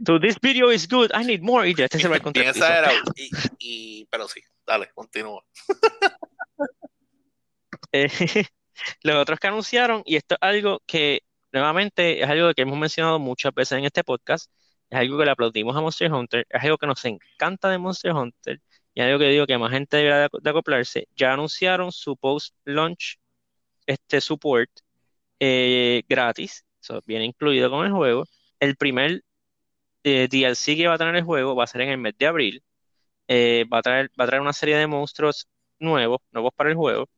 so 0.07 0.19
this 0.19 0.37
video 0.43 0.71
is 0.71 0.87
good. 0.87 1.11
I 1.15 1.25
need 1.25 1.43
more. 1.43 1.69
Y 1.69 1.75
este 1.77 1.99
se 1.99 2.09
va 2.09 2.17
a 2.17 2.21
y, 3.17 3.31
y, 3.59 4.07
pero 4.11 4.29
sí, 4.29 4.43
dale, 4.67 4.91
continúa. 4.95 5.45
Eh, 7.93 8.09
Los 9.03 9.17
otros 9.17 9.39
que 9.39 9.47
anunciaron, 9.49 10.03
y 10.05 10.17
esto 10.17 10.35
es 10.37 10.39
algo 10.41 10.83
que 10.87 11.23
nuevamente 11.53 12.23
es 12.23 12.29
algo 12.29 12.53
que 12.55 12.63
hemos 12.63 12.79
mencionado 12.79 13.19
muchas 13.19 13.53
veces 13.55 13.79
en 13.79 13.85
este 13.85 14.05
podcast, 14.05 14.51
es 14.91 14.99
algo 14.99 15.19
que 15.19 15.25
le 15.25 15.31
aplaudimos 15.31 15.77
a 15.77 15.81
Monster 15.81 16.13
Hunter, 16.13 16.47
es 16.49 16.63
algo 16.63 16.79
que 16.79 16.87
nos 16.87 17.05
encanta 17.05 17.69
de 17.71 17.79
Monster 17.79 18.13
Hunter, 18.13 18.61
y 18.95 19.01
algo 19.01 19.19
que 19.19 19.29
digo 19.29 19.47
que 19.47 19.59
más 19.59 19.71
gente 19.71 19.97
debería 19.97 20.29
de, 20.29 20.51
acoplarse. 20.51 21.09
Ya 21.17 21.33
anunciaron 21.33 21.93
su 21.93 22.17
post-launch 22.17 23.19
este 23.89 24.21
support 24.23 24.71
eh, 25.41 26.03
gratis, 26.09 26.65
eso 26.83 27.03
viene 27.07 27.27
incluido 27.27 27.71
con 27.71 27.87
el 27.87 27.93
juego. 27.93 28.25
El 28.61 28.77
primer 28.77 29.23
eh, 30.05 30.29
DLC 30.31 30.77
que 30.77 30.89
va 30.89 30.95
a 30.95 30.99
tener 30.99 31.17
el 31.17 31.25
juego 31.25 31.55
va 31.57 31.65
a 31.65 31.67
ser 31.67 31.83
en 31.83 31.91
el 31.91 31.99
mes 31.99 32.15
de 32.19 32.27
abril. 32.27 32.63
Eh, 33.29 33.67
va 33.73 33.79
a 33.79 33.83
traer, 33.83 34.11
va 34.21 34.25
a 34.25 34.29
traer 34.29 34.43
una 34.43 34.53
serie 34.55 34.77
de 34.77 34.87
monstruos 34.87 35.49
nuevos, 35.79 36.21
nuevos 36.33 36.53
para 36.57 36.71
el 36.71 36.77
juego. 36.77 37.09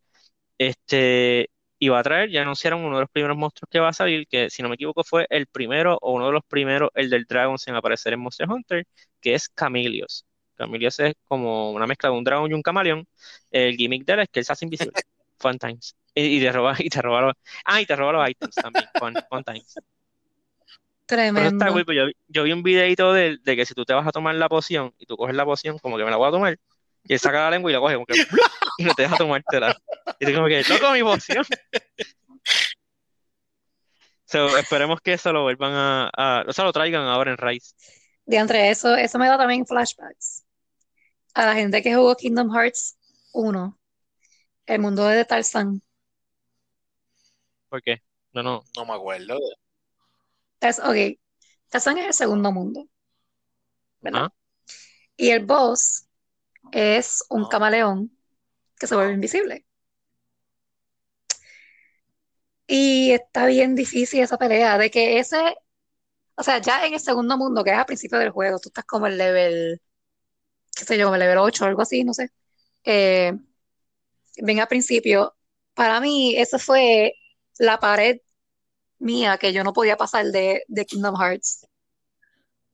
Este, 0.59 1.50
y 1.78 1.88
va 1.88 2.00
a 2.00 2.02
traer, 2.02 2.30
ya 2.30 2.42
anunciaron 2.42 2.85
uno 2.85 2.96
de 2.96 3.02
los 3.02 3.11
primeros 3.11 3.37
monstruos 3.37 3.68
que 3.70 3.80
va 3.80 3.88
a 3.88 3.92
salir, 3.92 4.26
que 4.28 4.50
si 4.50 4.62
no 4.62 4.68
me 4.68 4.74
equivoco 4.76 5.02
fue 5.04 5.26
el 5.30 5.46
primero 5.46 5.98
o 6.02 6.12
uno 6.14 6.26
de 6.26 6.33
los 6.33 6.44
primeros, 6.46 6.90
el 6.94 7.11
del 7.11 7.24
Dragon 7.24 7.56
en 7.66 7.74
aparecer 7.74 8.12
en 8.12 8.20
Monster 8.20 8.48
Hunter, 8.50 8.87
que 9.20 9.35
es 9.35 9.48
Camilios. 9.48 10.26
Camilios 10.56 11.00
es 11.00 11.14
como 11.26 11.72
una 11.72 11.87
mezcla 11.87 12.11
de 12.11 12.16
un 12.16 12.24
dragón 12.24 12.50
y 12.50 12.54
un 12.54 12.62
camaleón. 12.62 13.06
El 13.50 13.76
gimmick 13.76 14.04
de 14.04 14.12
él 14.14 14.20
es 14.20 14.28
que 14.30 14.40
él 14.40 14.46
se 14.46 14.52
hace 14.52 14.66
invisible. 14.66 14.92
Fun 15.38 15.59
times. 15.59 15.96
Y, 16.22 16.40
te 16.40 16.52
roba, 16.52 16.74
y 16.78 16.88
te 16.88 17.02
roba 17.02 17.20
los, 17.22 17.35
ah, 17.64 17.80
y 17.80 17.87
te 17.87 17.96
roba 17.96 18.12
los 18.12 18.30
items 18.30 18.54
también. 18.54 18.87
Fun, 19.28 19.44
times. 19.44 19.74
Tremendo. 21.06 21.85
Pues 21.85 21.96
yo, 21.96 22.04
yo, 22.28 22.42
vi 22.44 22.52
un 22.52 22.62
videito 22.62 23.12
de, 23.12 23.38
de 23.42 23.56
que 23.56 23.66
si 23.66 23.74
tú 23.74 23.85
te 23.85 23.94
vas 23.94 24.06
a 24.06 24.12
tomar 24.12 24.35
la 24.37 24.48
poción 24.48 24.94
y 24.98 25.06
tú 25.06 25.16
coges 25.16 25.35
la 25.35 25.44
poción, 25.44 25.78
como 25.78 25.96
que 25.96 26.04
me 26.04 26.11
la 26.11 26.16
voy 26.16 26.28
a 26.28 26.30
tomar, 26.30 26.59
y 27.04 27.12
él 27.14 27.18
saca 27.18 27.40
la 27.40 27.50
lengua 27.50 27.70
y 27.70 27.74
la 27.74 27.80
coge 27.80 27.94
como 27.94 28.06
que 28.06 28.14
y 28.78 28.85
no 28.85 28.94
te 28.94 29.02
deja 29.02 29.16
tomártela. 29.16 29.76
Y 30.18 30.26
tú 30.26 30.35
como 30.35 30.46
que 30.46 30.64
toco 30.64 30.92
mi 30.92 31.02
poción. 31.02 31.44
So, 34.24 34.56
esperemos 34.59 35.00
que 35.00 35.14
eso 35.14 35.33
lo 35.33 35.42
vuelvan 35.42 35.72
a, 35.74 36.44
o 36.46 36.52
sea, 36.52 36.64
lo 36.64 36.72
traigan 36.72 37.02
ahora 37.02 37.33
en 37.33 37.37
Rise. 37.37 37.74
De 38.24 38.70
eso, 38.70 38.94
eso 38.94 39.18
me 39.18 39.26
da 39.26 39.37
también 39.37 39.66
flashbacks. 39.66 40.44
A 41.35 41.46
la 41.46 41.54
gente 41.54 41.83
que 41.83 41.96
jugó 41.96 42.14
Kingdom 42.16 42.54
Hearts 42.54 42.96
1, 43.33 43.76
el 44.66 44.80
mundo 44.80 45.04
de 45.06 45.24
Tarzan. 45.24 45.83
¿Por 47.70 47.83
qué? 47.83 48.02
No, 48.35 48.42
no. 48.42 48.62
No 48.76 48.85
me 48.85 48.94
acuerdo. 48.94 49.38
Es, 50.61 50.78
ok. 50.78 51.18
Tarzan 51.70 51.98
es 51.98 52.06
el 52.06 52.14
segundo 52.14 52.52
mundo. 52.52 52.87
¿Verdad? 54.00 54.33
Y 55.16 55.30
el 55.30 55.44
boss 55.46 56.06
es 56.72 57.24
un 57.30 57.46
camaleón 57.48 58.16
que 58.78 58.87
se 58.87 58.96
vuelve 58.96 59.14
invisible. 59.14 59.66
Y 62.66 63.12
está 63.12 63.46
bien 63.46 63.74
difícil 63.74 64.20
esa 64.22 64.38
pelea 64.38 64.78
de 64.78 64.90
que 64.90 65.18
ese, 65.18 65.56
o 66.37 66.42
sea, 66.42 66.61
ya 66.61 66.87
en 66.87 66.94
el 66.94 67.00
segundo 67.00 67.38
mundo, 67.38 67.64
que 67.64 67.70
es 67.72 67.78
al 67.78 67.87
principio 67.87 68.18
del 68.18 68.30
juego, 68.30 68.59
tú 68.61 68.70
estás 68.70 68.85
como 68.87 69.06
el 69.09 69.18
level, 69.18 69.83
qué 70.76 70.85
sé 70.85 70.98
yo, 70.98 71.06
como 71.06 71.16
el 71.16 71.20
level 71.20 71.38
8 71.38 71.64
o 71.64 71.68
algo 71.68 71.83
así, 71.83 72.04
no 72.04 72.14
sé. 72.14 72.30
Eh, 72.85 73.33
bien 74.37 74.61
al 74.61 74.68
principio, 74.68 75.37
para 75.74 76.00
mí, 76.00 76.37
esa 76.37 76.59
fue 76.59 77.14
la 77.61 77.79
pared 77.79 78.20
mía 78.99 79.37
que 79.37 79.53
yo 79.53 79.62
no 79.62 79.75
podía 79.75 79.96
pasar 79.96 80.25
de, 80.27 80.64
de 80.66 80.87
Kingdom 80.87 81.14
Hearts. 81.14 81.66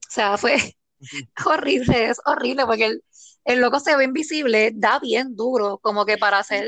O 0.07 0.09
sea, 0.09 0.37
fue 0.37 0.57
horrible, 1.45 2.09
es 2.09 2.21
horrible 2.25 2.65
porque 2.65 2.85
el, 2.85 3.03
el 3.43 3.59
loco 3.59 3.81
se 3.81 3.95
ve 3.97 4.05
invisible, 4.05 4.71
da 4.73 4.99
bien 4.99 5.35
duro, 5.35 5.77
como 5.79 6.05
que 6.05 6.17
para 6.17 6.39
hacer 6.39 6.65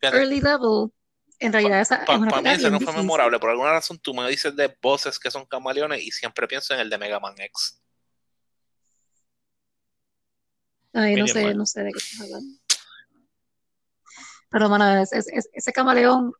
early 0.00 0.40
level. 0.40 0.92
En 1.40 1.52
realidad, 1.52 1.80
esa 1.80 2.04
Para 2.04 2.40
mí 2.40 2.48
ese 2.50 2.70
no 2.70 2.78
fue 2.78 2.92
memorable. 2.92 3.40
Por 3.40 3.50
alguna 3.50 3.72
razón, 3.72 3.98
tú 3.98 4.14
me 4.14 4.28
dices 4.30 4.54
de 4.54 4.72
voces 4.80 5.18
que 5.18 5.32
son 5.32 5.44
camaleones 5.44 6.00
y 6.00 6.12
siempre 6.12 6.46
pienso 6.46 6.72
en 6.72 6.80
el 6.80 6.88
de 6.88 6.98
Mega 6.98 7.18
Man 7.18 7.34
X. 7.36 7.82
Ay, 10.92 11.16
no 11.16 11.26
sé, 11.26 11.52
no 11.52 11.66
sé 11.66 11.82
de 11.82 11.90
qué 11.90 11.98
estás 11.98 12.20
hablando. 12.20 12.56
Pero, 14.50 14.68
mano, 14.68 15.02
ese 15.02 15.72
camaleón. 15.72 16.32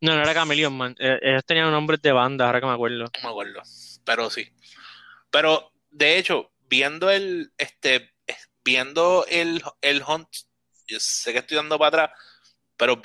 No, 0.00 0.14
no 0.14 0.22
era 0.22 0.34
camaleón, 0.34 0.76
man. 0.76 0.96
Eh, 0.98 1.18
ellos 1.22 1.44
tenían 1.44 1.70
nombres 1.70 2.00
de 2.00 2.12
banda, 2.12 2.46
ahora 2.46 2.60
que 2.60 2.66
me 2.66 2.72
acuerdo. 2.72 3.04
No 3.04 3.22
me 3.22 3.28
acuerdo. 3.28 3.62
Pero 4.04 4.30
sí. 4.30 4.48
Pero, 5.30 5.72
de 5.90 6.18
hecho, 6.18 6.52
viendo 6.68 7.10
el, 7.10 7.52
este, 7.58 8.12
viendo 8.64 9.24
el, 9.28 9.62
el 9.80 10.02
Hunt, 10.06 10.28
yo 10.86 10.98
sé 11.00 11.32
que 11.32 11.38
estoy 11.40 11.56
dando 11.56 11.78
para 11.78 12.04
atrás, 12.04 12.20
pero 12.76 13.00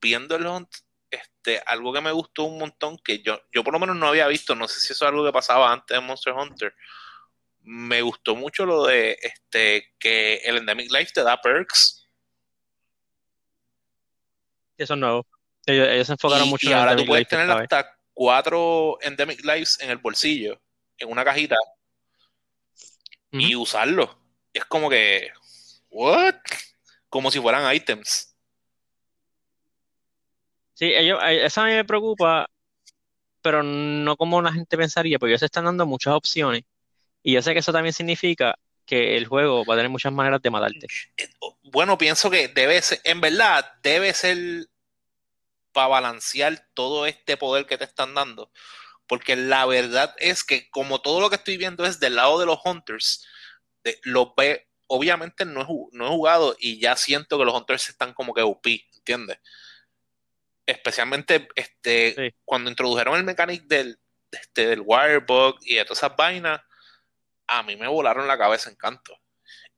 viendo 0.00 0.36
el 0.36 0.46
Hunt, 0.46 0.68
este, 1.10 1.62
algo 1.66 1.92
que 1.92 2.00
me 2.00 2.12
gustó 2.12 2.44
un 2.44 2.58
montón, 2.58 2.96
que 2.98 3.20
yo, 3.22 3.40
yo 3.52 3.64
por 3.64 3.72
lo 3.72 3.80
menos 3.80 3.96
no 3.96 4.06
había 4.06 4.26
visto, 4.28 4.54
no 4.54 4.68
sé 4.68 4.80
si 4.80 4.92
eso 4.92 5.04
es 5.04 5.08
algo 5.08 5.24
que 5.24 5.32
pasaba 5.32 5.72
antes 5.72 5.96
de 5.96 6.00
Monster 6.00 6.32
Hunter, 6.32 6.74
me 7.62 8.02
gustó 8.02 8.36
mucho 8.36 8.64
lo 8.64 8.86
de 8.86 9.18
este 9.20 9.94
que 9.98 10.36
el 10.36 10.58
Endemic 10.58 10.90
Life 10.90 11.12
te 11.12 11.22
da 11.22 11.40
perks. 11.40 12.06
Eso 14.78 14.94
es 14.94 15.00
nuevo. 15.00 15.26
Ellos, 15.66 16.06
se 16.06 16.12
enfocaron 16.12 16.48
mucho 16.48 16.68
y 16.68 16.72
en 16.72 16.78
ahora 16.78 16.96
tú 16.96 17.04
puedes 17.04 17.28
tener 17.28 17.50
hasta 17.50 17.96
cuatro 18.12 18.98
Endemic 19.02 19.44
Lives 19.44 19.78
en 19.80 19.90
el 19.90 19.98
bolsillo, 19.98 20.60
en 20.98 21.10
una 21.10 21.24
cajita, 21.24 21.56
y 23.32 23.54
usarlo 23.54 24.20
es 24.52 24.64
como 24.64 24.90
que, 24.90 25.30
¿what? 25.90 26.34
Como 27.08 27.30
si 27.30 27.40
fueran 27.40 27.74
items. 27.74 28.34
Sí, 30.74 30.86
ellos, 30.86 31.20
eh, 31.22 31.44
eso 31.44 31.60
a 31.60 31.66
mí 31.66 31.72
me 31.72 31.84
preocupa, 31.84 32.48
pero 33.42 33.62
no 33.62 34.16
como 34.16 34.40
la 34.42 34.52
gente 34.52 34.76
pensaría, 34.76 35.18
porque 35.18 35.32
ellos 35.32 35.42
están 35.42 35.64
dando 35.64 35.86
muchas 35.86 36.14
opciones. 36.14 36.62
Y 37.22 37.34
yo 37.34 37.42
sé 37.42 37.52
que 37.52 37.58
eso 37.58 37.72
también 37.72 37.92
significa 37.92 38.54
que 38.86 39.16
el 39.16 39.26
juego 39.26 39.64
va 39.64 39.74
a 39.74 39.76
tener 39.76 39.90
muchas 39.90 40.12
maneras 40.12 40.40
de 40.42 40.50
matarte. 40.50 40.86
Eh, 41.16 41.28
bueno, 41.64 41.98
pienso 41.98 42.30
que 42.30 42.48
debe 42.48 42.80
ser, 42.80 43.00
en 43.04 43.20
verdad, 43.20 43.74
debe 43.82 44.14
ser 44.14 44.66
para 45.72 45.88
balancear 45.88 46.66
todo 46.74 47.06
este 47.06 47.36
poder 47.36 47.66
que 47.66 47.78
te 47.78 47.84
están 47.84 48.14
dando. 48.14 48.50
Porque 49.06 49.36
la 49.36 49.66
verdad 49.66 50.14
es 50.18 50.44
que 50.44 50.70
como 50.70 51.00
todo 51.00 51.20
lo 51.20 51.30
que 51.30 51.36
estoy 51.36 51.56
viendo 51.56 51.84
es 51.84 52.00
del 52.00 52.16
lado 52.16 52.38
de 52.38 52.46
los 52.46 52.60
hunters, 52.64 53.26
lo 54.04 54.34
ve, 54.36 54.68
obviamente 54.86 55.44
no 55.44 55.62
he, 55.62 55.96
no 55.96 56.06
he 56.06 56.08
jugado 56.08 56.56
y 56.58 56.80
ya 56.80 56.96
siento 56.96 57.38
que 57.38 57.44
los 57.44 57.54
Hunters 57.54 57.88
están 57.88 58.12
como 58.12 58.34
que 58.34 58.42
UP, 58.42 58.66
¿entiendes? 58.96 59.38
Especialmente 60.66 61.48
este, 61.54 62.34
cuando 62.44 62.70
introdujeron 62.70 63.16
el 63.16 63.24
mechanic 63.24 63.64
del, 63.64 63.98
este, 64.30 64.66
del 64.66 64.82
Wirebug 64.84 65.58
y 65.62 65.76
de 65.76 65.84
todas 65.84 65.98
esas 65.98 66.16
vainas, 66.16 66.60
a 67.46 67.62
mí 67.62 67.76
me 67.76 67.88
volaron 67.88 68.28
la 68.28 68.38
cabeza 68.38 68.70
en 68.70 68.76
canto. 68.76 69.16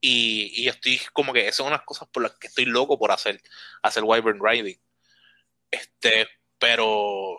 Y, 0.00 0.50
y 0.62 0.68
estoy 0.68 1.00
como 1.12 1.32
que 1.32 1.42
esas 1.42 1.56
son 1.56 1.68
unas 1.68 1.82
cosas 1.82 2.08
por 2.08 2.24
las 2.24 2.32
que 2.38 2.48
estoy 2.48 2.64
loco 2.64 2.98
por 2.98 3.12
hacer, 3.12 3.40
hacer 3.82 4.02
Wyvern 4.04 4.40
Riding. 4.42 4.80
Este, 5.72 6.28
pero 6.58 7.36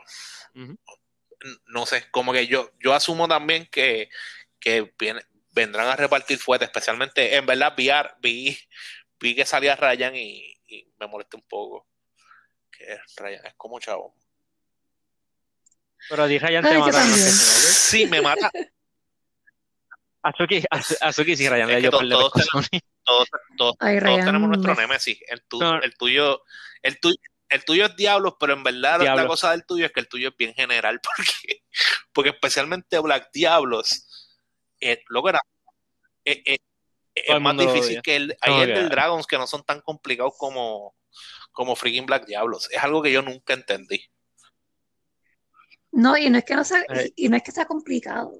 no 1.67 1.86
sé, 1.86 2.10
como 2.12 2.34
que 2.34 2.48
yo, 2.48 2.72
yo 2.80 2.93
asumo 2.93 3.28
también 3.28 3.67
que, 3.67 4.10
que 4.60 4.93
viene, 4.98 5.22
vendrán 5.52 5.88
a 5.88 5.96
repartir 5.96 6.38
fuerte, 6.38 6.65
especialmente, 6.65 7.36
en 7.36 7.46
verdad, 7.46 7.74
vi, 8.22 8.58
vi, 9.19 9.36
que 9.36 9.46
salía 9.46 9.76
Ryan 9.76 10.15
y, 10.15 10.50
me 11.00 11.08
molesté 11.08 11.38
un 11.38 11.43
poco. 11.43 11.88
Que 12.72 12.98
Ryan 13.17 13.46
es 13.46 13.54
como 13.56 13.80
chavo. 13.80 14.15
Pero 16.10 16.28
di 16.28 16.39
Ryan 16.39 16.63
te 16.63 16.78
mata. 16.78 17.04
Sí, 17.04 18.08
me 18.08 18.22
mata. 18.22 18.52
Azuki, 20.24 20.63
Azuki 21.02 21.36
sí, 21.36 21.48
Ryan. 21.48 21.69
Es 21.69 21.89
todos, 21.89 22.10
todos, 22.10 22.32
tenemos, 22.34 22.69
todos, 23.04 23.30
todos, 23.58 23.78
tenemos 23.78 24.50
nuestro 24.50 24.74
Nemesis. 24.76 25.19
El, 25.28 25.43
el 25.84 25.96
tuyo, 25.96 26.43
el 26.82 27.00
tuyo, 27.00 27.17
el 27.54 27.63
tuyo 27.66 27.86
es 27.86 27.96
Diablos, 27.96 28.36
pero 28.39 28.54
en 28.54 28.63
verdad 28.63 29.00
la 29.02 29.28
cosa 29.28 29.52
del 29.52 29.66
tuyo 29.66 29.86
es 29.86 29.92
que 29.92 30.00
el 30.00 30.08
tuyo 30.08 30.30
es 30.30 30.38
bien 30.38 30.54
general, 30.54 31.00
porque, 31.16 31.63
porque 32.12 32.30
especialmente 32.32 33.00
Black 33.00 33.30
Diablos 33.32 34.38
eh, 34.80 35.04
lo 35.08 35.28
era, 35.30 35.39
eh, 36.26 36.42
eh, 36.46 36.58
es 37.13 37.42
más 37.42 37.56
difícil 37.56 38.02
que 38.02 38.16
el, 38.16 38.38
hay 38.42 38.62
el 38.62 38.74
del 38.74 38.89
Dragons 38.89 39.28
que 39.28 39.38
no 39.38 39.46
son 39.46 39.63
tan 39.63 39.82
complicados 39.82 40.34
como, 40.38 40.96
como 41.52 41.76
freaking 41.76 42.08
Black 42.08 42.26
Diablos. 42.26 42.70
Es 42.72 42.84
algo 42.84 43.04
que 43.04 43.12
yo 43.12 43.22
nunca 43.22 43.54
entendí. 43.54 44.04
No, 45.92 46.18
y 46.18 46.28
no 46.30 46.39
es 46.39 46.44
que 46.44 46.56
no 46.56 46.63
sea, 46.63 46.84
y 47.16 47.30
no 47.30 47.38
es 47.38 47.44
que 47.44 47.52
sea 47.52 47.66
complicado. 47.66 48.34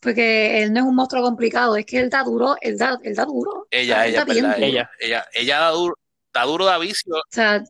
Porque 0.00 0.62
él 0.62 0.72
no 0.72 0.80
es 0.80 0.86
un 0.86 0.94
monstruo 0.94 1.22
complicado, 1.22 1.76
es 1.76 1.84
que 1.84 1.98
él 1.98 2.08
da 2.08 2.22
duro, 2.22 2.56
él 2.60 2.78
da, 2.78 2.98
él 3.02 3.14
da 3.14 3.24
duro. 3.24 3.66
Ella, 3.70 4.06
ella, 4.06 4.24
ella, 4.56 4.90
ella, 5.00 5.28
ella 5.32 5.58
da 5.58 5.70
duro, 5.70 5.98
da 6.32 6.44
duro 6.44 6.66
de 6.66 6.78
vicio. 6.78 7.16
O 7.16 7.22
sea, 7.28 7.62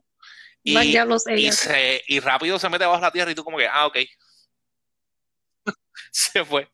y, 0.62 0.72
Black 0.72 0.86
Diablos, 0.86 1.26
ella. 1.26 1.48
Y, 1.48 1.52
se, 1.52 2.02
y 2.06 2.20
rápido 2.20 2.58
se 2.58 2.68
mete 2.68 2.84
bajo 2.86 3.00
la 3.00 3.10
tierra 3.10 3.30
y 3.30 3.34
tú 3.34 3.44
como 3.44 3.58
que, 3.58 3.68
ah, 3.68 3.86
ok. 3.86 3.98
se 6.12 6.44
fue. 6.44 6.68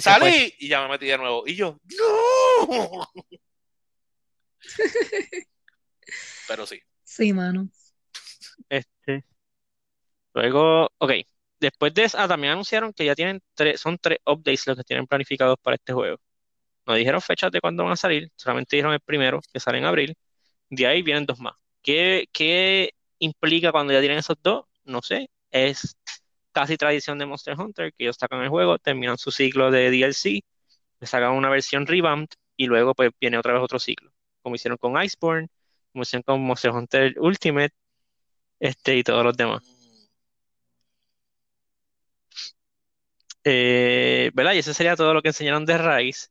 Salí 0.00 0.54
y 0.58 0.68
ya 0.68 0.82
me 0.82 0.88
metí 0.88 1.06
de 1.06 1.18
nuevo. 1.18 1.44
Y 1.46 1.54
yo, 1.54 1.78
¡No! 1.98 3.08
Pero 6.48 6.66
sí. 6.66 6.80
Sí, 7.04 7.32
mano. 7.32 7.68
Este, 8.68 9.24
Luego, 10.34 10.88
ok, 10.98 11.12
después 11.60 11.92
de 11.94 12.04
eso, 12.04 12.18
ah, 12.18 12.28
también 12.28 12.52
anunciaron 12.52 12.92
que 12.92 13.04
ya 13.04 13.14
tienen 13.14 13.40
tres, 13.54 13.80
son 13.80 13.98
tres 13.98 14.18
updates 14.26 14.66
los 14.66 14.76
que 14.76 14.84
tienen 14.84 15.06
planificados 15.06 15.56
para 15.60 15.76
este 15.76 15.92
juego. 15.92 16.18
No 16.86 16.94
dijeron 16.94 17.20
fechas 17.22 17.52
de 17.52 17.60
cuándo 17.60 17.84
van 17.84 17.92
a 17.92 17.96
salir, 17.96 18.30
solamente 18.36 18.76
dijeron 18.76 18.94
el 18.94 19.00
primero, 19.00 19.40
que 19.52 19.60
sale 19.60 19.78
en 19.78 19.84
abril. 19.84 20.16
De 20.70 20.86
ahí 20.86 21.02
vienen 21.02 21.26
dos 21.26 21.40
más. 21.40 21.54
¿Qué, 21.82 22.28
qué 22.32 22.92
implica 23.18 23.72
cuando 23.72 23.92
ya 23.92 24.00
tienen 24.00 24.18
esos 24.18 24.36
dos? 24.42 24.66
No 24.84 25.02
sé. 25.02 25.30
Es 25.50 25.96
casi 26.52 26.76
tradición 26.76 27.18
de 27.18 27.26
Monster 27.26 27.58
Hunter, 27.58 27.92
que 27.92 28.04
ellos 28.04 28.16
sacan 28.18 28.42
el 28.42 28.48
juego, 28.48 28.78
terminan 28.78 29.18
su 29.18 29.30
ciclo 29.30 29.70
de 29.70 29.90
DLC, 29.90 30.42
le 31.00 31.06
sacan 31.06 31.32
una 31.32 31.50
versión 31.50 31.86
revamped 31.86 32.36
y 32.56 32.66
luego 32.66 32.94
pues 32.94 33.10
viene 33.20 33.38
otra 33.38 33.54
vez 33.54 33.62
otro 33.62 33.78
ciclo, 33.78 34.12
como 34.42 34.56
hicieron 34.56 34.78
con 34.78 35.00
Iceborne, 35.02 35.48
como 35.92 36.02
hicieron 36.02 36.22
con 36.24 36.40
Monster 36.42 36.72
Hunter 36.72 37.14
Ultimate, 37.18 37.74
este 38.60 38.96
y 38.98 39.02
todos 39.04 39.24
los 39.24 39.36
demás. 39.36 39.62
Eh, 43.44 44.30
¿verdad? 44.34 44.52
Y 44.54 44.58
eso 44.58 44.74
sería 44.74 44.96
todo 44.96 45.14
lo 45.14 45.22
que 45.22 45.28
enseñaron 45.28 45.64
de 45.64 45.78
Rise. 45.78 46.28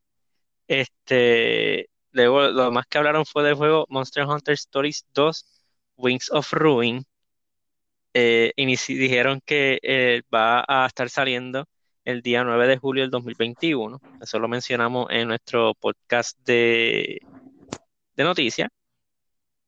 Este, 0.68 1.90
luego 2.12 2.48
lo 2.48 2.72
más 2.72 2.86
que 2.86 2.98
hablaron 2.98 3.26
fue 3.26 3.44
del 3.44 3.54
juego 3.54 3.86
Monster 3.88 4.24
Hunter 4.26 4.54
Stories 4.54 5.06
2 5.14 5.57
Wings 5.98 6.30
of 6.30 6.52
Ruin. 6.52 7.04
Eh, 8.14 8.52
dijeron 8.56 9.40
que 9.44 9.78
eh, 9.82 10.22
va 10.34 10.64
a 10.66 10.86
estar 10.86 11.10
saliendo 11.10 11.66
el 12.04 12.22
día 12.22 12.42
9 12.44 12.66
de 12.66 12.78
julio 12.78 13.02
del 13.02 13.10
2021. 13.10 14.00
Eso 14.20 14.38
lo 14.38 14.48
mencionamos 14.48 15.08
en 15.10 15.28
nuestro 15.28 15.74
podcast 15.74 16.38
de, 16.44 17.20
de 18.16 18.24
noticias. 18.24 18.68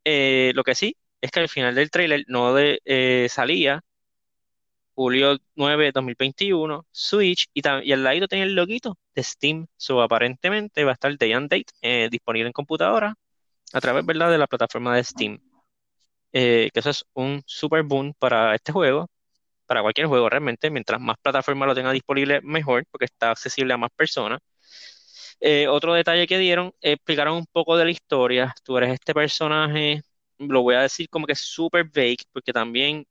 Eh, 0.04 0.52
lo 0.54 0.64
que 0.64 0.74
sí 0.74 0.96
es 1.20 1.30
que 1.30 1.40
al 1.40 1.48
final 1.48 1.74
del 1.74 1.90
trailer 1.90 2.24
no 2.28 2.54
de, 2.54 3.28
salía 3.30 3.82
julio 4.94 5.38
9 5.54 5.84
de 5.86 5.92
2021, 5.92 6.86
Switch, 6.90 7.48
y, 7.54 7.62
y 7.84 7.92
al 7.92 8.04
lado 8.04 8.28
tenía 8.28 8.44
el 8.44 8.54
loguito 8.54 8.98
de 9.14 9.22
Steam. 9.22 9.66
So, 9.76 10.02
aparentemente 10.02 10.84
va 10.84 10.92
a 10.92 10.94
estar 10.94 11.16
Day 11.16 11.32
and 11.32 11.50
Date 11.50 12.08
disponible 12.10 12.48
en 12.48 12.52
computadora 12.52 13.14
a 13.72 13.80
través 13.80 14.04
¿verdad? 14.04 14.30
de 14.30 14.38
la 14.38 14.46
plataforma 14.46 14.96
de 14.96 15.04
Steam. 15.04 15.40
Eh, 16.32 16.70
que 16.72 16.80
eso 16.80 16.90
es 16.90 17.04
un 17.14 17.42
super 17.46 17.82
boom 17.82 18.14
para 18.18 18.54
este 18.54 18.72
juego, 18.72 19.08
para 19.66 19.82
cualquier 19.82 20.06
juego 20.08 20.28
realmente, 20.30 20.70
mientras 20.70 21.00
más 21.00 21.16
plataformas 21.22 21.68
lo 21.68 21.74
tenga 21.76 21.92
disponible, 21.92 22.40
mejor, 22.42 22.84
porque 22.90 23.06
está 23.06 23.30
accesible 23.32 23.74
a 23.74 23.78
más 23.78 23.90
personas. 23.96 24.40
Eh, 25.40 25.68
otro 25.68 25.94
detalle 25.94 26.26
que 26.26 26.38
dieron, 26.38 26.72
explicaron 26.80 27.36
un 27.36 27.46
poco 27.46 27.76
de 27.76 27.84
la 27.84 27.90
historia. 27.90 28.54
Tú 28.62 28.76
eres 28.76 28.92
este 28.94 29.14
personaje, 29.14 30.02
lo 30.38 30.62
voy 30.62 30.74
a 30.74 30.82
decir 30.82 31.08
como 31.08 31.26
que 31.26 31.32
es 31.32 31.40
super 31.40 31.84
vague, 31.84 32.16
porque 32.32 32.52
también, 32.52 33.06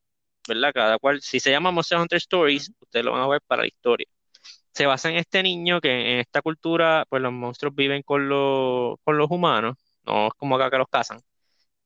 ¿verdad? 0.48 0.72
Cada 0.74 0.98
cual, 0.98 1.20
si 1.22 1.40
se 1.40 1.50
llama 1.50 1.70
Monster 1.70 1.98
Hunter 1.98 2.18
Stories, 2.18 2.70
ustedes 2.80 3.04
lo 3.04 3.12
van 3.12 3.22
a 3.22 3.28
ver 3.28 3.40
para 3.46 3.62
la 3.62 3.68
historia. 3.68 4.06
Se 4.74 4.86
basa 4.86 5.10
en 5.10 5.16
este 5.18 5.42
niño 5.42 5.80
que 5.80 5.90
en 6.14 6.20
esta 6.20 6.42
cultura, 6.42 7.04
pues 7.08 7.22
los 7.22 7.32
monstruos 7.32 7.74
viven 7.74 8.02
con, 8.02 8.28
los, 8.28 8.96
con 9.04 9.18
los 9.18 9.30
humanos, 9.30 9.76
no 10.06 10.28
es 10.28 10.34
como 10.34 10.56
acá 10.56 10.70
que 10.70 10.78
los 10.78 10.88
cazan. 10.90 11.20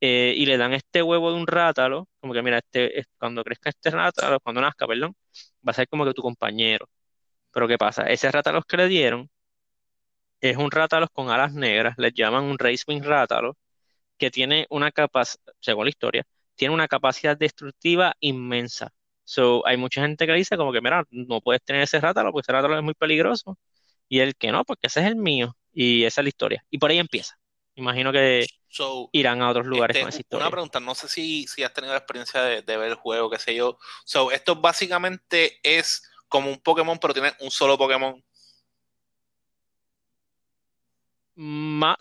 Eh, 0.06 0.34
y 0.36 0.44
le 0.46 0.58
dan 0.58 0.74
este 0.74 1.02
huevo 1.02 1.30
de 1.32 1.38
un 1.38 1.46
rátalo, 1.46 2.08
como 2.20 2.34
que 2.34 2.42
mira, 2.42 2.58
este, 2.58 3.06
cuando 3.18 3.42
crezca 3.42 3.70
este 3.70 3.90
rátalo, 3.90 4.38
cuando 4.40 4.60
nazca, 4.60 4.86
perdón, 4.86 5.16
va 5.66 5.70
a 5.72 5.74
ser 5.74 5.88
como 5.88 6.04
que 6.04 6.12
tu 6.12 6.20
compañero. 6.22 6.88
Pero 7.52 7.68
¿qué 7.68 7.78
pasa? 7.78 8.04
Ese 8.04 8.30
rátalo 8.30 8.62
que 8.64 8.76
le 8.78 8.88
dieron 8.88 9.30
es 10.40 10.56
un 10.56 10.70
rátalo 10.70 11.08
con 11.12 11.30
alas 11.30 11.52
negras, 11.54 11.94
les 11.98 12.12
llaman 12.14 12.44
un 12.44 12.58
Racewing 12.58 13.02
rátalo, 13.02 13.56
que 14.18 14.30
tiene 14.30 14.66
una 14.70 14.92
capacidad, 14.92 15.54
según 15.60 15.86
la 15.86 15.90
historia, 15.90 16.24
tiene 16.56 16.74
una 16.74 16.88
capacidad 16.88 17.36
destructiva 17.38 18.14
inmensa. 18.20 18.92
So, 19.24 19.66
hay 19.66 19.76
mucha 19.78 20.02
gente 20.02 20.26
que 20.26 20.34
dice 20.34 20.56
como 20.58 20.72
que, 20.72 20.80
mira, 20.82 21.04
no 21.10 21.40
puedes 21.40 21.62
tener 21.64 21.82
ese 21.82 22.00
rátalo 22.00 22.32
porque 22.32 22.44
ese 22.46 22.52
rátalo 22.52 22.76
es 22.78 22.84
muy 22.84 22.94
peligroso. 22.94 23.58
Y 24.08 24.20
el 24.20 24.36
que 24.36 24.52
no, 24.52 24.64
porque 24.64 24.88
ese 24.88 25.00
es 25.00 25.06
el 25.08 25.16
mío. 25.16 25.56
Y 25.72 26.04
esa 26.04 26.22
es 26.22 26.24
la 26.26 26.28
historia. 26.30 26.64
Y 26.70 26.78
por 26.78 26.90
ahí 26.90 26.98
empieza. 26.98 27.36
Imagino 27.76 28.12
que 28.12 28.46
irán 29.12 29.42
a 29.42 29.50
otros 29.50 29.66
lugares 29.66 29.96
este, 29.96 30.02
con 30.02 30.08
esa 30.08 30.20
historia. 30.20 30.46
Una 30.46 30.50
pregunta, 30.50 30.80
no 30.80 30.94
sé 30.94 31.08
si, 31.08 31.46
si 31.46 31.62
has 31.62 31.72
tenido 31.72 31.92
la 31.92 31.98
experiencia 31.98 32.42
de, 32.42 32.62
ver 32.62 32.88
el 32.88 32.94
juego, 32.94 33.30
qué 33.30 33.38
sé 33.38 33.54
yo. 33.54 33.78
So, 34.04 34.30
esto 34.30 34.56
básicamente 34.56 35.58
es 35.62 36.08
como 36.28 36.50
un 36.50 36.58
Pokémon, 36.58 36.98
pero 36.98 37.14
tiene 37.14 37.32
un 37.40 37.50
solo 37.50 37.78
Pokémon. 37.78 38.22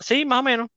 sí, 0.00 0.24
más 0.24 0.40
o 0.40 0.42
menos. 0.42 0.68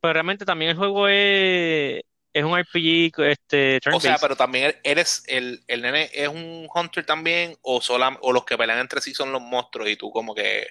Pero 0.00 0.14
realmente 0.14 0.44
también 0.44 0.72
el 0.72 0.76
juego 0.76 1.06
es, 1.06 2.02
es 2.32 2.44
un 2.44 2.58
RPG 2.58 3.12
este, 3.22 3.78
O 3.92 4.00
sea, 4.00 4.18
pero 4.20 4.34
también 4.34 4.74
eres 4.82 5.22
el, 5.28 5.62
el 5.68 5.82
nene 5.82 6.10
es 6.12 6.26
un 6.28 6.68
hunter 6.74 7.06
también 7.06 7.56
o 7.62 7.80
sola, 7.80 8.18
o 8.22 8.32
los 8.32 8.44
que 8.44 8.58
pelean 8.58 8.80
entre 8.80 9.00
sí 9.00 9.14
son 9.14 9.30
los 9.30 9.40
monstruos 9.40 9.88
y 9.88 9.96
tú 9.96 10.10
como 10.10 10.34
que 10.34 10.66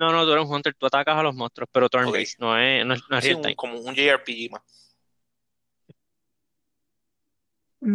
no, 0.00 0.10
no, 0.12 0.24
tú 0.24 0.32
eres 0.32 0.46
un 0.46 0.54
hunter, 0.54 0.74
tú 0.74 0.86
atacas 0.86 1.14
a 1.14 1.22
los 1.22 1.34
monstruos, 1.34 1.68
pero 1.70 1.90
turn-based, 1.90 2.38
no 2.38 2.58
es, 2.58 2.86
no 2.86 2.94
es, 2.94 3.06
real 3.08 3.42
time. 3.42 3.54
como 3.54 3.78
un 3.78 3.94
JRPG 3.94 4.50
más. 4.50 4.62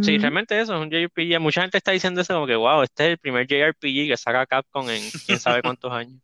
Sí, 0.04 0.18
realmente 0.18 0.60
eso 0.60 0.76
es 0.76 0.82
un 0.82 0.90
JRPG. 0.90 1.40
Mucha 1.40 1.62
gente 1.62 1.78
está 1.78 1.92
diciendo 1.92 2.22
eso 2.22 2.34
como 2.34 2.46
que, 2.46 2.56
wow, 2.56 2.84
este 2.84 3.06
es 3.06 3.10
el 3.12 3.18
primer 3.18 3.48
JRPG 3.48 4.08
que 4.08 4.18
saca 4.18 4.46
Capcom 4.46 4.88
en 4.90 5.02
quién 5.26 5.40
sabe 5.40 5.62
cuántos 5.64 5.92
años. 5.92 6.22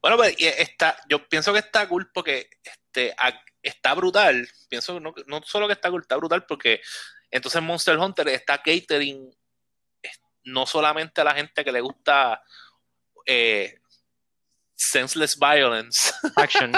Bueno, 0.00 0.16
pues 0.16 0.34
está, 0.38 0.96
yo 1.08 1.26
pienso 1.28 1.52
que 1.52 1.60
está 1.60 1.88
cool 1.88 2.10
porque 2.12 2.50
este, 2.62 3.14
está 3.62 3.94
brutal. 3.94 4.48
Pienso 4.68 4.98
no, 4.98 5.14
no 5.26 5.40
solo 5.44 5.68
que 5.68 5.72
está 5.74 5.88
cool, 5.90 6.02
está 6.02 6.16
brutal 6.16 6.44
porque 6.46 6.80
entonces 7.30 7.62
Monster 7.62 7.96
Hunter 7.96 8.28
está 8.28 8.58
catering 8.58 9.30
no 10.44 10.66
solamente 10.66 11.20
a 11.20 11.24
la 11.24 11.34
gente 11.34 11.64
que 11.64 11.72
le 11.72 11.80
gusta 11.80 12.42
eh, 13.26 13.80
senseless 14.78 15.36
violence. 15.36 16.12
Action. 16.36 16.72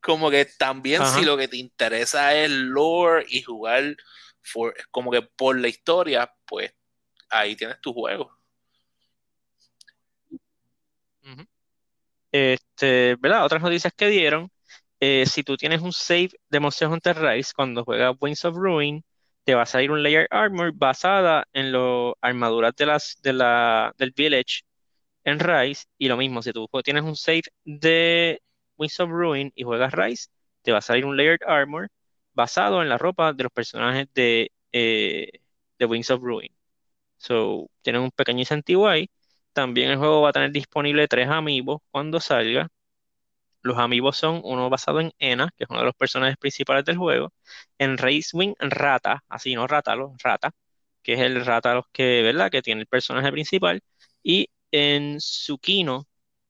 como 0.00 0.30
que 0.30 0.44
también 0.44 1.04
si 1.06 1.24
lo 1.24 1.36
que 1.36 1.48
te 1.48 1.56
interesa 1.56 2.34
es 2.34 2.50
lore 2.50 3.26
y 3.28 3.42
jugar 3.42 3.96
como 4.90 5.10
que 5.10 5.22
por 5.22 5.58
la 5.58 5.68
historia, 5.68 6.32
pues 6.46 6.72
ahí 7.28 7.56
tienes 7.56 7.80
tu 7.80 7.92
juego. 7.92 8.30
Este, 12.30 13.16
¿verdad? 13.16 13.44
Otras 13.44 13.62
noticias 13.62 13.92
que 13.94 14.08
dieron. 14.08 14.50
Eh, 15.00 15.24
si 15.26 15.42
tú 15.42 15.56
tienes 15.56 15.80
un 15.80 15.92
save 15.92 16.30
de 16.48 16.60
Monster 16.60 16.88
Hunter 16.88 17.18
Rise 17.18 17.52
cuando 17.54 17.84
juegas 17.84 18.16
Wings 18.20 18.44
of 18.44 18.56
Ruin, 18.56 19.04
te 19.44 19.54
va 19.54 19.62
a 19.62 19.66
salir 19.66 19.90
un 19.90 20.02
layer 20.02 20.26
armor 20.30 20.72
basada 20.74 21.46
en 21.52 21.72
las 21.72 22.14
armaduras 22.20 22.74
de 22.76 22.86
las, 22.86 23.18
de 23.22 23.32
la, 23.32 23.94
del 23.96 24.12
village 24.12 24.62
en 25.28 25.40
Rise 25.40 25.86
y 25.98 26.08
lo 26.08 26.16
mismo, 26.16 26.42
si 26.42 26.52
tú 26.52 26.68
tienes 26.84 27.04
un 27.04 27.16
save 27.16 27.42
de 27.64 28.42
Wings 28.76 29.00
of 29.00 29.10
Ruin 29.10 29.52
y 29.54 29.64
juegas 29.64 29.92
Rise, 29.92 30.28
te 30.62 30.72
va 30.72 30.78
a 30.78 30.80
salir 30.82 31.04
un 31.04 31.16
Layered 31.16 31.42
Armor 31.46 31.88
basado 32.32 32.82
en 32.82 32.88
la 32.88 32.98
ropa 32.98 33.32
de 33.32 33.44
los 33.44 33.52
personajes 33.52 34.08
de, 34.14 34.52
eh, 34.72 35.30
de 35.78 35.86
Wings 35.86 36.10
of 36.10 36.22
Ruin. 36.22 36.50
So, 37.18 37.70
tienen 37.82 38.02
un 38.02 38.10
pequeño 38.12 38.40
incentivo 38.40 38.88
ahí. 38.88 39.10
También 39.52 39.90
el 39.90 39.98
juego 39.98 40.22
va 40.22 40.30
a 40.30 40.32
tener 40.32 40.52
disponible 40.52 41.08
tres 41.08 41.28
amigos 41.28 41.80
cuando 41.90 42.20
salga. 42.20 42.68
Los 43.62 43.78
amigos 43.78 44.16
son 44.16 44.40
uno 44.44 44.70
basado 44.70 45.00
en 45.00 45.12
Ena, 45.18 45.50
que 45.56 45.64
es 45.64 45.70
uno 45.70 45.80
de 45.80 45.86
los 45.86 45.94
personajes 45.94 46.36
principales 46.38 46.84
del 46.84 46.96
juego, 46.96 47.32
en 47.78 47.98
Racewing 47.98 48.54
Rata, 48.60 49.24
así 49.28 49.54
no 49.54 49.66
Ratalo, 49.66 50.14
Rata, 50.22 50.52
que 51.02 51.14
es 51.14 51.20
el 51.20 51.44
Rata 51.44 51.74
los 51.74 51.86
que, 51.92 52.22
¿verdad? 52.22 52.50
Que 52.50 52.62
tiene 52.62 52.82
el 52.82 52.86
personaje 52.86 53.32
principal, 53.32 53.80
y 54.22 54.48
en 54.72 55.18
Tsukino, 55.18 56.06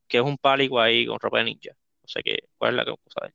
que 0.08 0.18
es 0.18 0.24
un 0.24 0.38
pálico 0.38 0.80
ahí 0.80 1.06
con 1.06 1.20
ropa 1.20 1.38
de 1.38 1.44
ninja. 1.44 1.72
O 2.02 2.08
sea 2.08 2.22
que, 2.22 2.38
¿cuál 2.58 2.72
es 2.72 2.76
la 2.76 2.84
cosa 2.86 3.26
de 3.26 3.34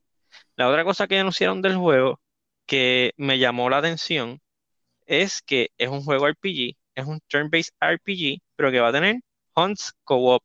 La 0.56 0.68
otra 0.68 0.84
cosa 0.84 1.06
que 1.08 1.18
anunciaron 1.18 1.62
del 1.62 1.76
juego 1.76 2.20
que 2.66 3.12
me 3.16 3.38
llamó 3.38 3.70
la 3.70 3.78
atención 3.78 4.40
es 5.06 5.42
que 5.42 5.70
es 5.78 5.88
un 5.88 6.02
juego 6.04 6.28
RPG, 6.28 6.76
es 6.94 7.06
un 7.06 7.20
turn-based 7.28 7.74
RPG, 7.80 8.42
pero 8.56 8.70
que 8.72 8.80
va 8.80 8.88
a 8.90 8.92
tener 8.92 9.16
Hunts 9.56 9.94
Co-op. 10.04 10.42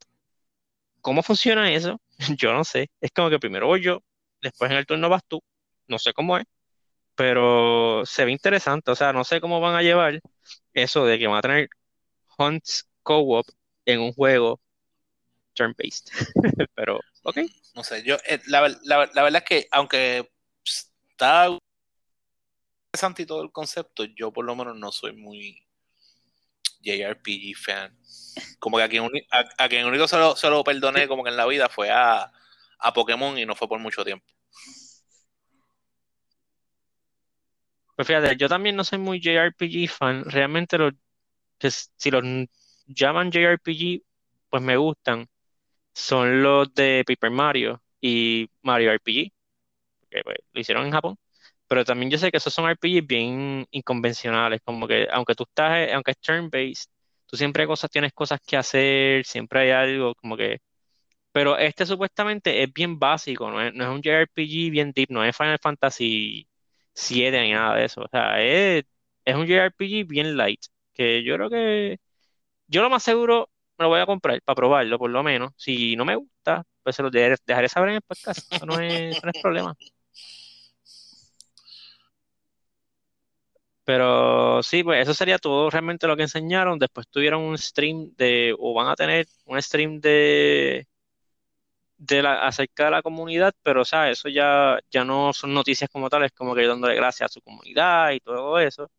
¿Cómo 1.02 1.24
funciona 1.24 1.72
eso? 1.72 2.00
Yo 2.38 2.54
no 2.54 2.64
sé. 2.64 2.90
Es 3.02 3.12
como 3.12 3.30
que 3.30 3.40
primero 3.40 3.68
voy 3.68 3.82
yo, 3.82 4.00
después 4.42 4.72
en 4.72 4.78
el 4.78 4.86
turno 4.86 5.10
vas 5.10 5.24
tú. 5.28 5.42
No 5.88 5.98
sé 6.00 6.14
cómo 6.14 6.38
es, 6.38 6.46
pero 7.16 8.06
se 8.06 8.26
ve 8.26 8.32
interesante. 8.32 8.92
O 8.92 8.96
sea, 8.96 9.14
no 9.14 9.24
sé 9.24 9.42
cómo 9.42 9.60
van 9.62 9.76
a 9.76 9.84
llevar 9.84 10.22
eso 10.74 11.06
de 11.06 11.20
que 11.20 11.28
van 11.28 11.40
a 11.40 11.42
tener 11.42 11.70
Hunts 12.38 12.90
Co-op 13.04 13.48
en 13.94 14.02
un 14.02 14.14
juego 14.14 14.60
turn-based. 15.54 16.12
Pero, 16.76 17.00
ok. 17.24 17.40
No 17.76 17.84
sé, 17.84 18.04
yo, 18.04 18.18
eh, 18.26 18.40
la, 18.48 18.62
verdad 18.62 19.36
es 19.36 19.44
que 19.44 19.68
aunque 19.72 20.32
está 20.64 21.50
interesante 22.88 23.26
todo 23.26 23.44
el 23.44 23.52
concepto, 23.52 24.04
yo 24.04 24.32
por 24.32 24.46
lo 24.46 24.56
menos 24.56 24.76
no 24.76 24.92
soy 24.92 25.14
muy 25.14 25.62
JRPG 26.82 27.56
fan. 27.56 27.98
Como 28.60 28.78
que 28.78 28.84
a 28.84 28.90
quien, 28.90 29.10
a, 29.58 29.70
quien 29.70 29.86
único 29.86 30.08
solo, 30.08 30.36
solo 30.36 30.64
perdoné 30.64 31.08
como 31.08 31.24
que 31.24 31.30
en 31.30 31.38
la 31.38 31.46
vida 31.46 31.70
fue 31.70 31.90
a, 31.92 32.32
a 32.80 32.94
Pokémon 32.94 33.38
y 33.38 33.46
no 33.46 33.56
fue 33.56 33.68
por 33.68 33.80
mucho 33.80 34.04
tiempo. 34.04 34.26
Pues 37.96 38.08
fíjate, 38.08 38.38
yo 38.38 38.48
también 38.48 38.78
no 38.78 38.86
soy 38.86 38.98
muy 38.98 39.20
JRPG 39.20 39.90
fan. 39.90 40.24
Realmente 40.24 40.78
los, 40.78 40.94
que 41.58 41.70
si 41.70 42.10
los 42.10 42.24
llaman 42.90 43.32
JRPG, 43.32 44.04
pues 44.50 44.64
me 44.64 44.78
gustan. 44.78 45.28
Son 45.94 46.44
los 46.44 46.74
de 46.74 47.04
Paper 47.08 47.32
Mario 47.32 47.84
y 48.02 48.50
Mario 48.64 48.92
RPG, 48.94 49.32
que 50.10 50.24
pues, 50.24 50.38
lo 50.54 50.62
hicieron 50.62 50.86
en 50.86 50.92
Japón. 50.92 51.18
Pero 51.68 51.86
también 51.86 52.12
yo 52.12 52.18
sé 52.18 52.32
que 52.32 52.38
esos 52.38 52.54
son 52.54 52.70
RPGs 52.70 53.08
bien 53.08 53.68
inconvencionales, 53.72 54.62
como 54.64 54.88
que 54.88 55.08
aunque 55.12 55.36
tú 55.36 55.44
estás, 55.44 55.90
aunque 55.94 56.12
es 56.12 56.20
turn-based, 56.20 56.90
tú 57.28 57.38
siempre 57.38 57.68
cosas, 57.68 57.92
tienes 57.92 58.14
cosas 58.14 58.40
que 58.46 58.58
hacer, 58.58 59.26
siempre 59.26 59.62
hay 59.62 59.72
algo 59.72 60.16
como 60.16 60.38
que... 60.38 60.60
Pero 61.32 61.58
este 61.58 61.86
supuestamente 61.86 62.64
es 62.64 62.74
bien 62.74 63.00
básico, 63.00 63.50
no 63.52 63.62
es, 63.62 63.74
no 63.74 63.84
es 63.86 63.90
un 63.92 64.02
JRPG 64.02 64.72
bien 64.72 64.92
deep, 64.94 65.10
no 65.12 65.24
es 65.24 65.36
Final 65.38 65.60
Fantasy 65.62 66.48
7 66.94 67.42
ni 67.42 67.52
nada 67.54 67.76
de 67.76 67.86
eso. 67.86 68.02
O 68.02 68.08
sea, 68.10 68.42
es, 68.42 68.84
es 69.26 69.36
un 69.36 69.46
JRPG 69.48 70.08
bien 70.08 70.36
light, 70.38 70.62
que 70.94 71.24
yo 71.24 71.36
creo 71.36 71.50
que... 71.50 72.00
Yo 72.70 72.82
lo 72.82 72.90
más 72.90 73.04
seguro 73.04 73.50
me 73.78 73.84
lo 73.86 73.90
voy 73.90 74.00
a 74.02 74.06
comprar 74.06 74.42
para 74.44 74.56
probarlo, 74.56 75.00
por 75.00 75.10
lo 75.10 75.24
menos. 75.24 75.54
Si 75.58 75.96
no 75.96 76.06
me 76.06 76.16
gusta, 76.16 76.64
pues 76.84 76.96
se 76.96 77.04
lo 77.04 77.10
dejaré, 77.10 77.70
saber 77.70 77.90
en 77.90 77.96
el 77.96 78.02
podcast. 78.02 78.52
Eso 78.54 78.66
no 78.66 78.80
es, 78.80 79.20
problema. 79.42 79.76
Pero 83.84 84.62
sí, 84.62 84.84
pues 84.84 85.02
eso 85.02 85.14
sería 85.16 85.40
todo 85.40 85.70
realmente 85.70 86.06
lo 86.08 86.16
que 86.16 86.24
enseñaron. 86.24 86.78
Después 86.78 87.08
tuvieron 87.10 87.42
un 87.42 87.58
stream 87.58 88.14
de, 88.16 88.56
o 88.60 88.74
van 88.74 88.88
a 88.88 88.96
tener 88.96 89.26
un 89.46 89.60
stream 89.62 90.00
de, 90.00 90.88
de 91.98 92.22
la, 92.22 92.48
acerca 92.48 92.86
de 92.86 92.92
la 92.92 93.02
comunidad, 93.02 93.54
pero 93.64 93.82
o 93.82 93.86
sea, 93.86 94.10
eso 94.10 94.30
ya, 94.30 94.80
ya 94.92 95.04
no 95.04 95.34
son 95.34 95.54
noticias 95.54 95.90
como 95.90 96.10
tales, 96.10 96.32
como 96.34 96.56
que 96.56 96.66
dándole 96.66 96.96
gracias 96.96 97.32
a 97.32 97.34
su 97.34 97.42
comunidad 97.42 98.12
y 98.12 98.20
todo 98.22 98.60
eso. 98.60 98.90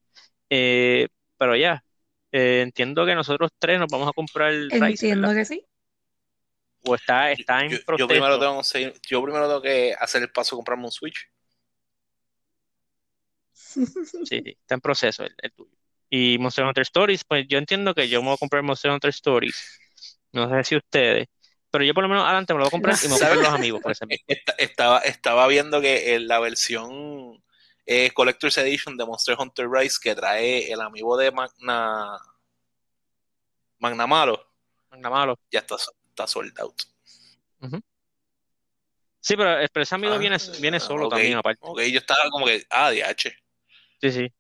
Eh, 0.51 1.09
pero 1.39 1.57
ya, 1.57 1.85
eh, 2.33 2.61
entiendo 2.63 3.05
que 3.05 3.15
nosotros 3.15 3.51
tres 3.59 3.79
nos 3.79 3.89
vamos 3.91 4.09
a 4.09 4.13
comprar 4.13 4.53
el 4.53 4.73
Entiendo 4.73 5.33
que 5.33 5.45
sí. 5.45 5.67
O 6.85 6.95
está, 6.95 7.31
está 7.33 7.63
en 7.63 7.71
yo, 7.73 7.79
yo, 7.99 8.09
primero 8.09 8.39
tengo, 8.39 8.63
yo 9.07 9.23
primero 9.23 9.47
tengo 9.47 9.61
que 9.61 9.95
hacer 9.99 10.23
el 10.23 10.31
paso 10.31 10.57
de 10.57 10.59
comprarme 10.59 10.85
un 10.85 10.93
Switch. 10.93 11.29
Sí, 13.53 13.85
sí, 14.25 14.43
está 14.47 14.77
en 14.77 14.81
proceso 14.81 15.25
el, 15.25 15.53
tuyo. 15.53 15.71
Y 16.09 16.39
Monster 16.39 16.65
Hunter 16.65 16.83
Stories, 16.83 17.25
pues 17.25 17.47
yo 17.49 17.59
entiendo 17.59 17.95
que 17.95 18.09
yo 18.09 18.21
me 18.21 18.29
voy 18.29 18.35
a 18.35 18.39
comprar 18.39 18.63
Monster 18.63 18.91
Hunter 18.91 19.11
Stories. 19.11 19.79
No 20.33 20.49
sé 20.49 20.65
si 20.65 20.77
ustedes, 20.77 21.29
pero 21.71 21.85
yo 21.85 21.95
por 21.95 22.03
lo 22.03 22.09
menos 22.09 22.25
adelante 22.25 22.53
me 22.53 22.59
lo 22.59 22.65
voy 22.65 22.69
a 22.69 22.71
comprar 22.71 22.97
y 22.97 23.09
me 23.09 23.15
voy 23.15 23.23
a 23.23 23.29
comprar 23.29 23.45
los 23.45 23.55
amigos, 23.55 23.81
por 23.81 23.93
ejemplo. 23.93 24.17
Estaba, 24.59 24.99
estaba 25.01 25.47
viendo 25.47 25.81
que 25.81 26.15
en 26.15 26.27
la 26.27 26.41
versión 26.41 27.43
eh, 27.93 28.13
Collector's 28.13 28.57
Edition 28.59 28.97
de 28.97 29.05
Monster 29.05 29.35
Hunter 29.37 29.69
Rise 29.69 29.99
que 30.01 30.15
trae 30.15 30.71
el 30.71 30.81
amigo 30.81 31.17
de 31.17 31.33
Magna 31.33 32.21
Magna 33.81 34.07
Malo. 34.07 34.47
Magna 34.93 35.11
Malo. 35.11 35.39
Ya 35.51 35.59
está, 35.59 35.75
está 35.75 36.25
sold 36.29 36.57
out. 36.61 36.83
Sí, 39.19 39.37
pero, 39.37 39.59
ese 39.59 39.95
amigo 39.97 40.17
viene, 40.19 40.37
viene 40.61 40.79
solo 40.79 41.09
también, 41.09 41.37
aparte. 41.37 41.59
Ok, 41.63 41.81
yo 41.83 41.99
estaba 41.99 42.21
como 42.31 42.47
que, 42.47 42.65
ah, 42.71 42.93
DH. 42.93 43.33
Sí, 44.01 44.13
sí. 44.13 44.33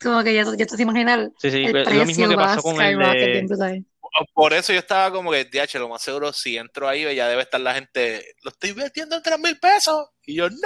Como 0.00 0.22
que 0.22 0.32
ya, 0.32 0.44
ya 0.56 0.64
te 0.64 0.82
imaginas 0.82 1.30
sí, 1.38 1.50
sí, 1.50 1.64
el 1.64 1.72
lo 1.72 2.06
mismo 2.06 2.28
que 2.28 2.36
pasó 2.36 2.62
con 2.62 2.80
el 2.80 2.98
de... 2.98 3.84
Por 4.32 4.52
eso 4.54 4.72
yo 4.72 4.78
estaba 4.78 5.10
como 5.10 5.32
que, 5.32 5.44
DH, 5.44 5.78
lo 5.80 5.88
más 5.88 6.00
seguro, 6.00 6.32
si 6.32 6.56
entro 6.56 6.88
ahí, 6.88 7.12
ya 7.14 7.28
debe 7.28 7.42
estar 7.42 7.60
la 7.60 7.74
gente, 7.74 8.36
lo 8.42 8.50
estoy 8.50 8.70
vendiendo 8.72 9.16
en 9.16 9.22
3 9.22 9.38
mil 9.40 9.58
pesos. 9.58 10.10
Y 10.24 10.36
yo, 10.36 10.48
¡no! 10.48 10.58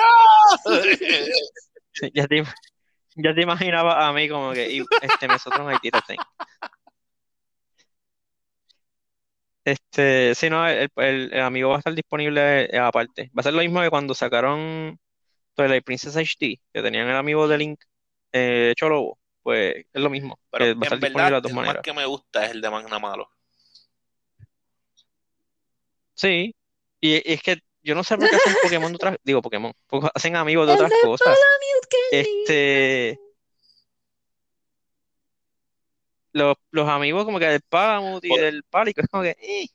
ya, 2.14 2.26
te, 2.26 2.44
ya 3.16 3.34
te 3.34 3.42
imaginaba 3.42 4.06
a 4.06 4.12
mí 4.12 4.28
como 4.28 4.52
que, 4.52 4.84
este, 5.02 5.28
nosotros 5.28 5.61
en 5.61 5.68
Haití 5.68 5.90
te 5.90 6.16
Este, 9.64 10.34
sí, 10.34 10.48
no, 10.48 10.66
el, 10.66 10.90
el, 10.96 11.40
amigo 11.40 11.68
va 11.68 11.76
a 11.76 11.78
estar 11.78 11.94
disponible 11.94 12.74
eh, 12.74 12.78
aparte. 12.78 13.30
Va 13.37 13.40
a 13.40 13.42
ser 13.42 13.52
lo 13.52 13.61
mismo 13.61 13.82
que 13.82 13.90
cuando 13.90 14.14
sacaron 14.14 14.98
Twilight 15.54 15.84
Princess 15.84 16.16
HD, 16.16 16.58
que 16.72 16.82
tenían 16.82 17.08
el 17.08 17.16
amigo 17.16 17.46
de 17.46 17.58
Link 17.58 17.80
eh, 18.32 18.72
Cholobo. 18.76 19.18
Pues 19.42 19.87
es 19.92 20.02
lo 20.02 20.08
mismo. 20.08 20.38
Pero 20.50 20.64
va 20.66 20.70
a 20.70 20.84
estar 20.84 20.98
disponible 20.98 21.24
de 21.24 21.30
las 21.32 21.42
dos 21.42 21.50
el 21.50 21.56
maneras. 21.56 21.82
que 21.82 21.92
me 21.92 22.06
gusta 22.06 22.46
es 22.46 22.52
el 22.52 22.62
de 22.62 22.70
Magna 22.70 22.98
Malo. 22.98 23.30
Sí, 26.14 26.54
y, 27.00 27.32
es 27.32 27.42
que 27.42 27.58
yo 27.82 27.94
no 27.94 28.04
sé 28.04 28.16
por 28.16 28.28
qué 28.28 28.36
hacen 28.36 28.56
Pokémon 28.62 28.92
de 28.92 28.96
otras, 28.96 29.16
digo 29.22 29.42
Pokémon, 29.42 29.72
hacen 30.14 30.36
amigos 30.36 30.66
de 30.66 30.74
otras 30.74 30.92
cosas. 31.02 31.36
Este, 32.10 33.18
los, 36.32 36.56
los 36.70 36.88
amigos 36.88 37.24
como 37.24 37.38
que 37.38 37.46
del 37.46 37.62
Palamut 37.62 38.24
y 38.24 38.36
del 38.36 38.62
Pálico, 38.64 39.00
es 39.00 39.08
como 39.08 39.22
que, 39.22 39.36
eh. 39.40 39.68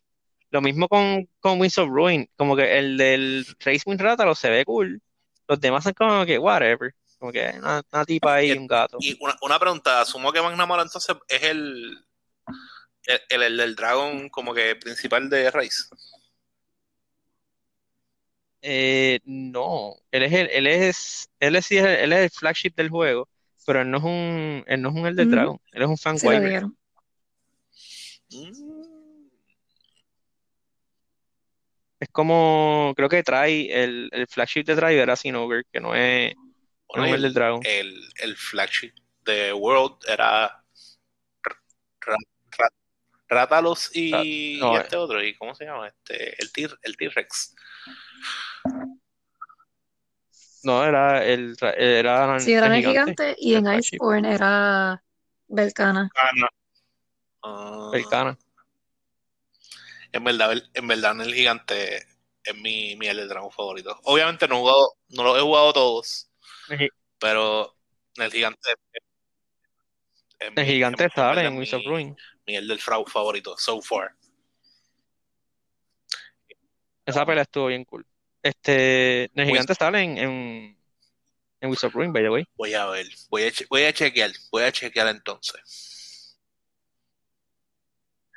Lo 0.53 0.61
mismo 0.61 0.87
con, 0.87 1.27
con 1.39 1.59
Winds 1.59 1.79
of 1.79 1.89
Ruin, 1.89 2.29
como 2.35 2.55
que 2.55 2.77
el 2.77 2.95
del 2.95 3.43
Race 3.59 3.81
Wind 3.87 3.99
lo 3.99 4.35
se 4.35 4.51
ve 4.51 4.63
cool. 4.65 5.01
Los 5.47 5.59
demás 5.59 5.83
son 5.83 5.93
como 5.93 6.27
que, 6.27 6.37
whatever. 6.37 6.93
Como 7.17 7.31
que 7.31 7.55
una, 7.57 7.81
tipa 8.05 8.35
ahí 8.35 8.51
y 8.51 8.57
un 8.57 8.67
gato. 8.67 8.97
Y 8.99 9.17
una, 9.19 9.35
una 9.41 9.57
pregunta, 9.57 10.01
asumo 10.01 10.31
que 10.31 10.43
Magnamara 10.43 10.83
entonces 10.83 11.15
es 11.27 11.41
el, 11.41 11.97
el, 13.29 13.41
el, 13.41 13.57
del 13.57 13.75
Dragon 13.75 14.29
como 14.29 14.53
que 14.53 14.75
principal 14.75 15.27
de 15.27 15.49
Race. 15.49 15.85
Eh, 18.65 19.19
no, 19.25 19.93
él 20.09 20.23
es 20.23 20.31
el, 20.31 20.49
él 20.49 20.67
es, 20.67 21.29
él 21.41 21.57
es, 21.57 21.69
él 21.69 22.13
es 22.13 22.19
el 22.19 22.29
flagship 22.29 22.73
del 22.77 22.89
juego, 22.89 23.27
pero 23.65 23.81
él 23.81 23.91
no 23.91 23.97
es 23.97 24.03
un, 24.05 24.63
él 24.65 24.81
no 24.81 24.87
es 24.87 24.95
un 24.95 25.05
el 25.05 25.17
de 25.17 25.25
Dragon, 25.25 25.59
él 25.73 25.81
es 25.81 25.87
un 25.89 25.97
fan 25.97 26.17
sí, 26.17 26.27
Es 31.99 32.09
como, 32.09 32.93
creo 32.95 33.09
que 33.09 33.21
trae, 33.21 33.83
el, 33.83 34.07
el 34.13 34.27
flagship 34.27 34.63
de 34.63 34.75
Driver 34.75 34.99
era 34.99 35.17
Sinover, 35.17 35.65
que 35.69 35.81
no 35.81 35.93
es, 35.93 36.33
no 36.95 37.05
el, 37.05 37.21
del 37.21 37.33
Dragon. 37.33 37.59
El, 37.65 37.93
el, 38.21 38.37
flagship 38.37 38.93
de 39.25 39.51
World 39.51 39.97
era 40.07 40.63
Ratalos 43.27 43.93
y, 43.93 44.15
y, 44.55 44.75
este 44.77 44.95
otro, 44.95 45.21
¿y 45.21 45.35
cómo 45.35 45.53
se 45.53 45.65
llama? 45.65 45.89
Este, 45.89 46.41
el 46.41 46.51
T-Rex. 46.95 47.55
No, 50.63 50.83
era 50.85 51.25
el 51.25 51.57
era 51.77 52.39
Sí, 52.39 52.53
era 52.53 52.67
el 52.67 52.85
gigante, 52.85 53.35
y 53.37 53.55
en 53.55 53.73
Iceborne 53.73 54.33
era 54.33 55.03
Belcana. 55.47 56.09
Belcana. 56.13 56.49
Ah. 57.43 58.37
En 60.13 60.23
verdad, 60.23 60.53
en 60.73 60.87
verdad, 60.87 61.19
el 61.21 61.33
gigante 61.33 61.97
es 62.43 62.55
mi, 62.55 62.95
mi 62.95 63.07
el 63.07 63.27
dragón 63.27 63.51
favorito. 63.51 63.99
Obviamente 64.03 64.47
no, 64.47 64.55
he 64.55 64.59
jugado, 64.59 64.93
no 65.09 65.23
lo 65.23 65.37
he 65.37 65.41
jugado 65.41 65.73
todos, 65.73 66.29
pero 67.19 67.75
el 68.15 68.31
gigante. 68.31 68.69
el 70.39 70.65
gigante 70.65 71.09
sale 71.09 71.45
en 71.45 71.57
Wizard 71.57 71.83
Ruin. 71.85 72.15
Mi 72.45 72.55
el 72.55 72.67
del 72.67 72.79
frau 72.79 73.05
favorito, 73.05 73.57
so 73.57 73.81
far. 73.81 74.15
Esa 77.05 77.25
pelea 77.25 77.43
estuvo 77.43 77.67
bien 77.67 77.83
cool. 77.83 78.05
Este, 78.43 79.31
el 79.33 79.47
gigante 79.47 79.73
sale 79.73 80.01
en, 80.01 80.17
en, 80.17 80.77
en 81.61 81.69
Wizard 81.69 81.93
Ruin, 81.93 82.11
by 82.11 82.23
the 82.23 82.29
way. 82.29 82.45
Voy 82.57 82.73
a 82.73 82.85
ver, 82.87 83.07
voy 83.29 83.43
a, 83.43 83.51
voy 83.69 83.83
a 83.83 83.93
chequear, 83.93 84.31
voy 84.51 84.63
a 84.63 84.71
chequear 84.71 85.07
entonces. 85.07 86.37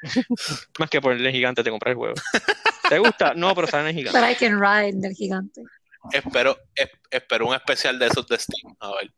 Más 0.78 0.88
que 0.90 1.00
por 1.00 1.12
el 1.12 1.30
gigante 1.32 1.64
te 1.64 1.70
compras 1.70 1.90
el 1.90 1.96
juego. 1.96 2.14
¿Te 2.88 2.98
gusta? 3.00 3.34
No, 3.34 3.52
pero 3.54 3.66
sale 3.66 3.82
en 3.82 3.88
el 3.88 3.94
gigante. 3.96 4.20
Pero 4.20 4.30
I 4.30 4.36
can 4.36 4.60
ride 4.60 5.00
del 5.00 5.14
gigante. 5.14 5.62
Espero, 6.12 6.56
espero 7.10 7.48
un 7.48 7.54
especial 7.54 7.98
de 7.98 8.06
esos 8.06 8.28
de 8.28 8.38
Steam. 8.38 8.76
A 8.78 8.92
ver. 8.92 9.12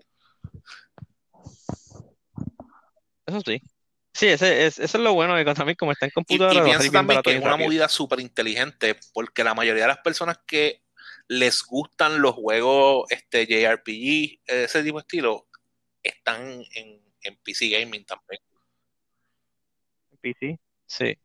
Eso 3.27 3.43
sí. 3.45 3.61
Sí, 4.19 4.27
ese, 4.27 4.67
eso 4.67 4.83
es 4.83 4.95
lo 4.95 5.15
bueno 5.15 5.37
de 5.37 5.45
también 5.55 5.77
como 5.77 5.93
está 5.93 6.07
en 6.07 6.11
computadora. 6.11 6.61
Y, 6.61 6.65
pienso 6.65 6.91
también 6.91 7.23
que 7.23 7.37
es 7.37 7.41
una 7.41 7.57
movida 7.57 7.89
súper 7.89 8.19
inteligente 8.19 8.99
porque 9.13 9.45
la 9.45 9.55
mayoría 9.55 9.83
de 9.83 9.89
las 9.91 9.99
personas 9.99 10.41
que 10.45 10.83
les 11.29 11.63
gustan 11.63 12.21
los 12.21 12.35
juegos 12.35 13.09
este 13.11 13.47
JRPG, 13.47 14.41
ese 14.45 14.83
tipo 14.83 14.99
de 14.99 15.03
estilo, 15.03 15.47
están 16.03 16.65
en, 16.75 17.01
en 17.23 17.37
PC 17.45 17.69
Gaming 17.69 18.05
también. 18.05 18.43
En 20.11 20.19
PC, 20.19 20.59
sí. 20.85 21.17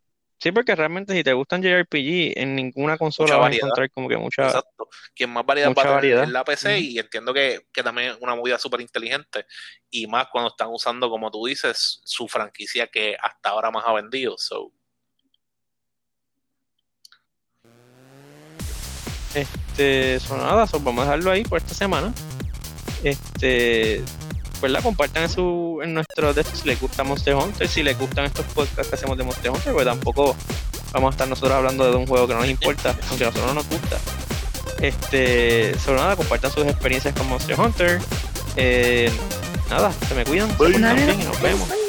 Sí, 0.44 0.52
porque 0.52 0.76
realmente 0.76 1.14
si 1.14 1.24
te 1.24 1.32
gustan 1.32 1.64
JRPG, 1.64 2.38
en 2.38 2.54
ninguna 2.54 2.98
consola 2.98 3.38
vas 3.38 3.54
a 3.54 3.56
encontrar 3.56 3.90
como 3.92 4.10
que 4.10 4.18
mucha. 4.18 4.48
Exacto. 4.48 4.90
Quien 5.16 5.30
más 5.30 5.46
variedad 5.46 5.70
va 5.74 5.82
a 5.82 6.02
tener 6.02 6.18
en 6.18 6.34
la 6.34 6.44
PC 6.44 6.80
y 6.80 7.00
entiendo 7.00 7.34
que, 7.34 7.62
también 7.82 8.12
es 8.12 8.18
una 8.20 8.36
movida 8.36 8.60
súper 8.60 8.82
inteligente. 8.82 9.46
Y 9.90 10.06
más 10.06 10.28
cuando 10.30 10.50
están 10.50 10.68
usando, 10.70 11.10
como 11.10 11.32
tú 11.32 11.46
dices, 11.46 12.02
su 12.04 12.28
franquicia 12.28 12.88
que 12.88 13.16
hasta 13.24 13.52
ahora 13.52 13.72
más 13.72 13.86
ha 13.88 13.94
vendido. 13.94 14.36
So. 14.38 14.74
Este, 19.34 20.20
son 20.20 20.40
nada, 20.40 20.66
vamos 20.74 21.00
a 21.00 21.06
dejarlo 21.06 21.32
ahí 21.32 21.46
por 21.46 21.60
esta 21.60 21.74
semana. 21.74 22.14
Este, 23.02 24.04
la 24.72 24.82
compartan 24.82 25.24
en 25.24 25.30
su 25.30 25.80
en 25.84 25.94
nuestro 25.94 26.34
de 26.34 26.44
si 26.44 26.68
les 26.68 26.80
gusta 26.80 27.04
Monster 27.04 27.36
Hunter, 27.36 27.68
si 27.68 27.84
les 27.84 27.98
gustan 27.98 28.26
estos 28.26 28.46
podcasts 28.48 28.90
que 28.90 28.96
hacemos 28.96 29.18
de 29.18 29.24
Monster 29.24 29.52
Hunter, 29.52 29.74
pues 29.74 29.86
tampoco 29.86 30.36
vamos 30.92 31.10
a 31.10 31.12
estar 31.12 31.28
nosotros 31.28 31.54
hablando 31.54 31.90
de 31.90 31.98
un 31.98 32.08
juego 32.08 32.28
que 32.28 32.34
no 32.34 32.40
nos 32.40 32.50
importa, 32.50 32.96
aunque 33.10 33.24
a 33.24 33.28
nosotros 33.28 33.48
no 33.48 33.54
nos 33.56 33.70
gusta. 33.70 33.98
Este, 34.82 35.78
sobre 35.80 36.00
nada, 36.00 36.16
compartan 36.16 36.52
sus 36.52 36.66
experiencias 36.66 37.14
con 37.16 37.28
Monster 37.28 37.60
Hunter. 37.60 38.00
Eh, 38.56 39.12
nada, 39.70 39.92
se 40.08 40.16
me 40.16 40.26
cuidan, 40.26 40.50
se 40.58 40.70
y 40.70 41.26
nos 41.26 41.42
vemos. 41.42 41.83